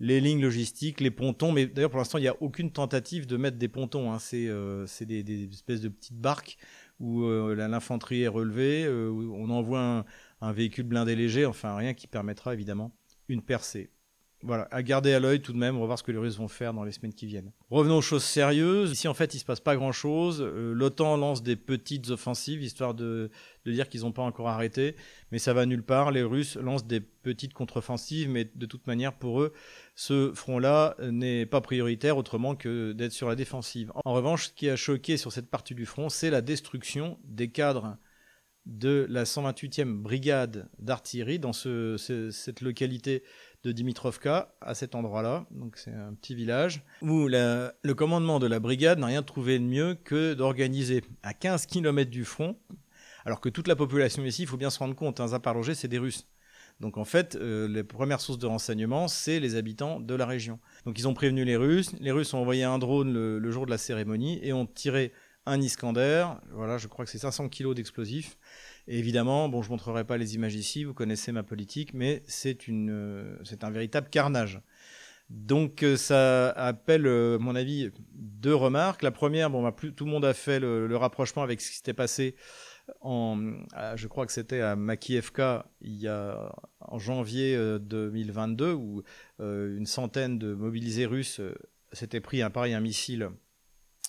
[0.00, 1.52] les lignes logistiques, les pontons.
[1.52, 4.12] Mais d'ailleurs, pour l'instant, il n'y a aucune tentative de mettre des pontons.
[4.12, 4.18] Hein.
[4.18, 6.56] C'est euh, des, espèces de petites barques
[7.00, 10.04] où l'infanterie est relevée, où on envoie
[10.40, 12.92] un véhicule blindé léger, enfin rien qui permettra évidemment
[13.28, 13.90] une percée.
[14.42, 16.36] Voilà, à garder à l'œil tout de même, on va voir ce que les Russes
[16.36, 17.50] vont faire dans les semaines qui viennent.
[17.70, 18.92] Revenons aux choses sérieuses.
[18.92, 20.40] Ici, en fait, il se passe pas grand-chose.
[20.40, 23.30] Euh, L'OTAN lance des petites offensives, histoire de,
[23.66, 24.94] dire qu'ils n'ont pas encore arrêté,
[25.32, 26.12] mais ça va nulle part.
[26.12, 29.52] Les Russes lancent des petites contre-offensives, mais de toute manière, pour eux,
[29.96, 33.90] ce front-là n'est pas prioritaire autrement que d'être sur la défensive.
[34.04, 37.50] En revanche, ce qui a choqué sur cette partie du front, c'est la destruction des
[37.50, 37.98] cadres
[38.68, 43.22] de la 128e brigade d'artillerie dans cette localité
[43.72, 45.46] Dimitrovka à cet endroit-là.
[45.50, 49.64] Donc c'est un petit village où le commandement de la brigade n'a rien trouvé de
[49.64, 52.56] mieux que d'organiser à 15 km du front,
[53.24, 55.88] alors que toute la population ici, il faut bien se rendre compte, un hein, c'est
[55.88, 56.26] des Russes.
[56.80, 60.60] Donc en fait, euh, les premières sources de renseignement, c'est les habitants de la région.
[60.84, 63.70] Donc ils ont prévenu les Russes, les Russes ont envoyé un drone le, jour de
[63.70, 65.12] la cérémonie et ont tiré
[65.46, 68.36] un Iskander, voilà, je crois que c'est 500 kg d'explosifs,
[68.88, 72.68] évidemment, bon, je ne montrerai pas les images ici, vous connaissez ma politique, mais c'est
[72.68, 74.60] euh, un véritable carnage.
[75.30, 79.02] Donc euh, ça appelle, euh, à mon avis, deux remarques.
[79.02, 81.94] La première, bon, bah, tout le monde a fait le, rapprochement avec ce qui s'était
[81.94, 82.34] passé
[83.02, 83.36] en,
[83.96, 89.02] je crois que c'était à Makievka il y a en janvier 2022 où
[89.40, 91.42] une centaine de mobilisés russes
[91.92, 93.28] s'étaient pris un pareil un missile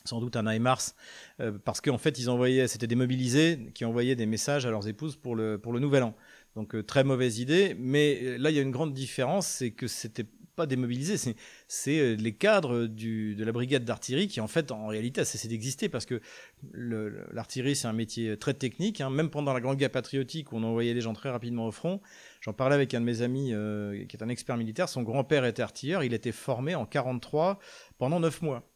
[0.06, 0.94] sans doute un HIMARS,
[1.40, 4.88] euh, parce qu'en fait, ils envoyaient, c'était des mobilisés qui envoyaient des messages à leurs
[4.88, 6.16] épouses pour le, pour le nouvel an.
[6.56, 7.76] Donc, euh, très mauvaise idée.
[7.78, 10.26] Mais euh, là, il y a une grande différence, c'est que c'était
[10.56, 11.16] pas des mobilisés,
[11.70, 15.48] c'est les cadres du, de la brigade d'artillerie qui, en fait, en réalité, a cessé
[15.48, 16.20] d'exister parce que
[16.74, 19.00] l'artillerie, c'est un métier très technique.
[19.00, 19.10] Hein.
[19.10, 22.02] Même pendant la Grande Guerre patriotique, on envoyait les gens très rapidement au front,
[22.42, 23.54] j'en parlais avec un de mes amis
[24.10, 24.90] qui est un expert militaire.
[24.90, 26.04] Son grand-père était artilleur.
[26.04, 27.58] Il était formé en 43
[27.98, 28.69] pendant 9 mois.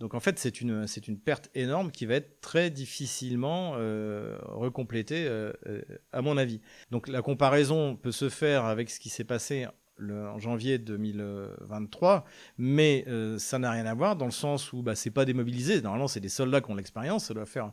[0.00, 0.86] Donc en fait, c'est une,
[1.18, 5.82] perte énorme qui va être très difficilement euh, recomplétée, euh, euh,
[6.12, 6.60] à mon avis.
[6.90, 9.66] Donc la comparaison peut se faire avec ce qui s'est passé
[10.00, 12.24] en janvier 2023,
[12.56, 13.04] mais
[13.38, 15.82] ça n'a rien à voir dans le sens où bah, c'est pas démobilisé.
[15.82, 17.24] Normalement, c'est des soldats qui ont l'expérience.
[17.24, 17.72] Ça doit faire,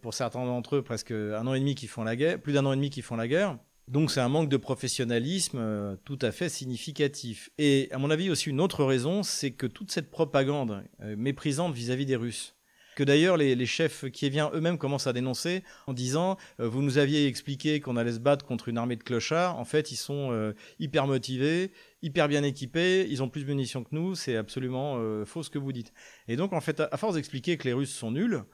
[0.00, 2.64] pour certains d'entre eux, presque un an et demi qui font la guerre, plus d'un
[2.64, 3.58] an et demi qui font la guerre.
[3.88, 7.50] Donc c'est un manque de professionnalisme euh, tout à fait significatif.
[7.58, 11.74] Et à mon avis aussi une autre raison, c'est que toute cette propagande euh, méprisante
[11.74, 12.54] vis-à-vis des Russes,
[12.94, 16.98] que d'ailleurs les, les, chefs kieviens eux-mêmes commencent à dénoncer en disant euh, vous nous
[16.98, 20.52] aviez expliqué qu'on allait se battre contre une armée de clochards, en fait ils sont
[20.78, 21.72] hyper motivés,
[22.02, 25.58] hyper bien équipés, ils ont plus de munitions que nous, c'est absolument faux ce que
[25.58, 25.92] vous dites.
[26.28, 28.44] Et donc en fait à force d'expliquer que les Russes sont nuls,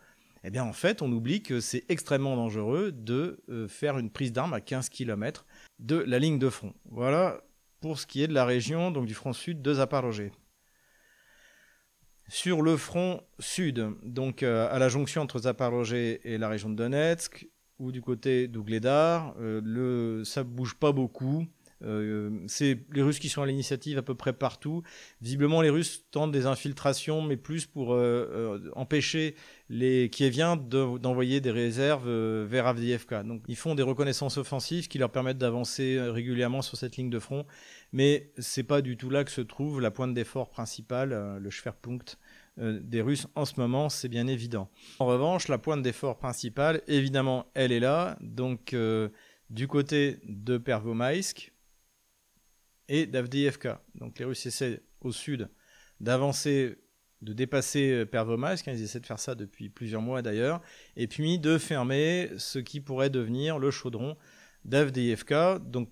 [0.48, 4.32] eh bien en fait on oublie que c'est extrêmement dangereux de euh, faire une prise
[4.32, 5.44] d'armes à 15 km
[5.78, 6.72] de la ligne de front.
[6.86, 7.42] Voilà
[7.82, 10.30] pour ce qui est de la région donc du front sud de Zaporozhye.
[12.28, 16.76] Sur le front sud, donc euh, à la jonction entre Zaporozhye et la région de
[16.76, 17.46] Donetsk,
[17.78, 21.46] ou du côté d'Ougledar, euh, le, ça bouge pas beaucoup.
[21.82, 24.82] Euh, c'est les Russes qui sont à l'initiative à peu près partout.
[25.20, 27.98] Visiblement, les Russes tentent des infiltrations, mais plus pour euh,
[28.64, 29.34] euh, empêcher
[29.68, 32.08] les Kieviens d'envoyer des réserves
[32.44, 33.22] vers Avdiivka.
[33.22, 37.18] Donc, ils font des reconnaissances offensives qui leur permettent d'avancer régulièrement sur cette ligne de
[37.18, 37.44] front,
[37.92, 42.18] mais c'est pas du tout là que se trouve la pointe d'effort principale, le Schwerpunkt
[42.56, 44.70] des Russes en ce moment, c'est bien évident.
[45.00, 48.74] En revanche, la pointe d'effort principale, évidemment, elle est là, donc
[49.50, 51.52] du côté de Pervomaïsk
[52.88, 53.82] et d'Avdiivka.
[53.94, 55.48] Donc les Russes essaient au sud
[56.00, 56.78] d'avancer,
[57.22, 60.60] de dépasser Pervomaïsk, hein, ils essaient de faire ça depuis plusieurs mois d'ailleurs,
[60.96, 64.16] et puis de fermer ce qui pourrait devenir le chaudron
[64.64, 65.58] d'Avdiivka.
[65.58, 65.90] Donc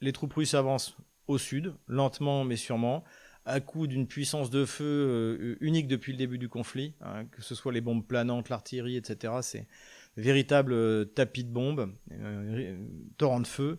[0.00, 0.96] les troupes russes avancent
[1.26, 3.04] au sud, lentement mais sûrement,
[3.44, 7.42] à coup d'une puissance de feu euh, unique depuis le début du conflit, hein, que
[7.42, 9.34] ce soit les bombes planantes, l'artillerie, etc.
[9.42, 9.66] C'est
[10.16, 12.76] véritable euh, tapis de bombes, euh,
[13.16, 13.78] torrent de feu.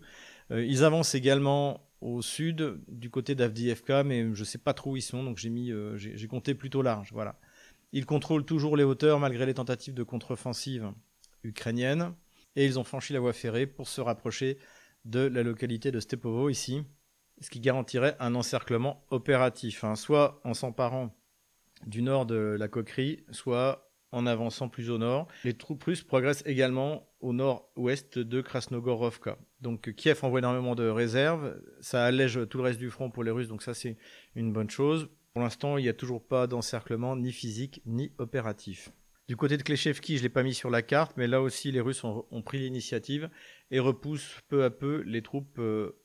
[0.52, 4.96] Ils avancent également au sud, du côté d'Avdiivka, mais je ne sais pas trop où
[4.96, 7.10] ils sont, donc j'ai mis, j'ai compté plutôt large.
[7.12, 7.38] Voilà.
[7.92, 10.92] Ils contrôlent toujours les hauteurs malgré les tentatives de contre-offensive
[11.44, 12.14] ukrainienne,
[12.56, 14.58] et ils ont franchi la voie ferrée pour se rapprocher
[15.04, 16.82] de la localité de Stepovo ici,
[17.40, 21.16] ce qui garantirait un encerclement opératif, hein, soit en s'emparant
[21.86, 25.26] du nord de la coquerie, soit en avançant plus au nord.
[25.44, 29.38] Les troupes russes progressent également au nord-ouest de Krasnogorovka.
[29.60, 33.30] Donc Kiev envoie énormément de réserves, ça allège tout le reste du front pour les
[33.30, 33.96] Russes, donc ça c'est
[34.34, 35.08] une bonne chose.
[35.32, 38.92] Pour l'instant, il n'y a toujours pas d'encerclement ni physique ni opératif.
[39.28, 41.72] Du côté de Kleshevki, je ne l'ai pas mis sur la carte, mais là aussi
[41.72, 43.30] les Russes ont, pris l'initiative
[43.70, 45.96] et repoussent peu à peu les troupes euh,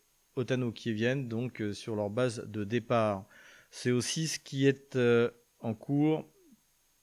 [0.86, 3.26] viennent donc euh, sur leur base de départ.
[3.72, 6.26] C'est aussi ce qui est euh, en cours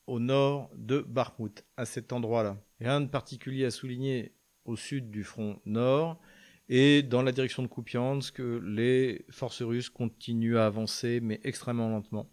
[0.07, 2.57] au nord de Bakhmut, à cet endroit-là.
[2.80, 4.32] Rien de particulier à souligner
[4.64, 6.20] au sud du front nord.
[6.68, 12.30] Et dans la direction de Kupiansk, les forces russes continuent à avancer, mais extrêmement lentement.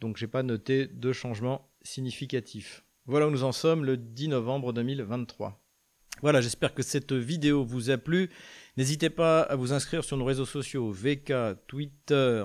[0.00, 2.84] Donc j'ai pas noté de changement significatif.
[3.06, 5.60] Voilà où nous en sommes le 10 novembre 2023.
[6.22, 8.28] Voilà, j'espère que cette vidéo vous a plu.
[8.76, 11.32] N'hésitez pas à vous inscrire sur nos réseaux sociaux, VK,
[11.66, 12.44] Twitter,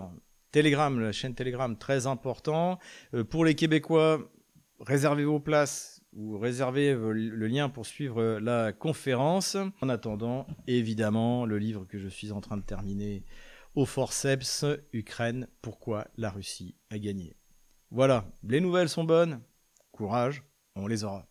[0.52, 2.80] Telegram, la chaîne Telegram, très important.
[3.14, 4.32] Euh, pour les Québécois,
[4.80, 9.58] réservez vos places ou réservez le lien pour suivre euh, la conférence.
[9.82, 13.26] En attendant, évidemment, le livre que je suis en train de terminer
[13.76, 17.36] au forceps, Ukraine, pourquoi la Russie a gagné.
[17.92, 19.42] Voilà, les nouvelles sont bonnes.
[19.92, 20.44] Courage,
[20.76, 21.28] on les aura.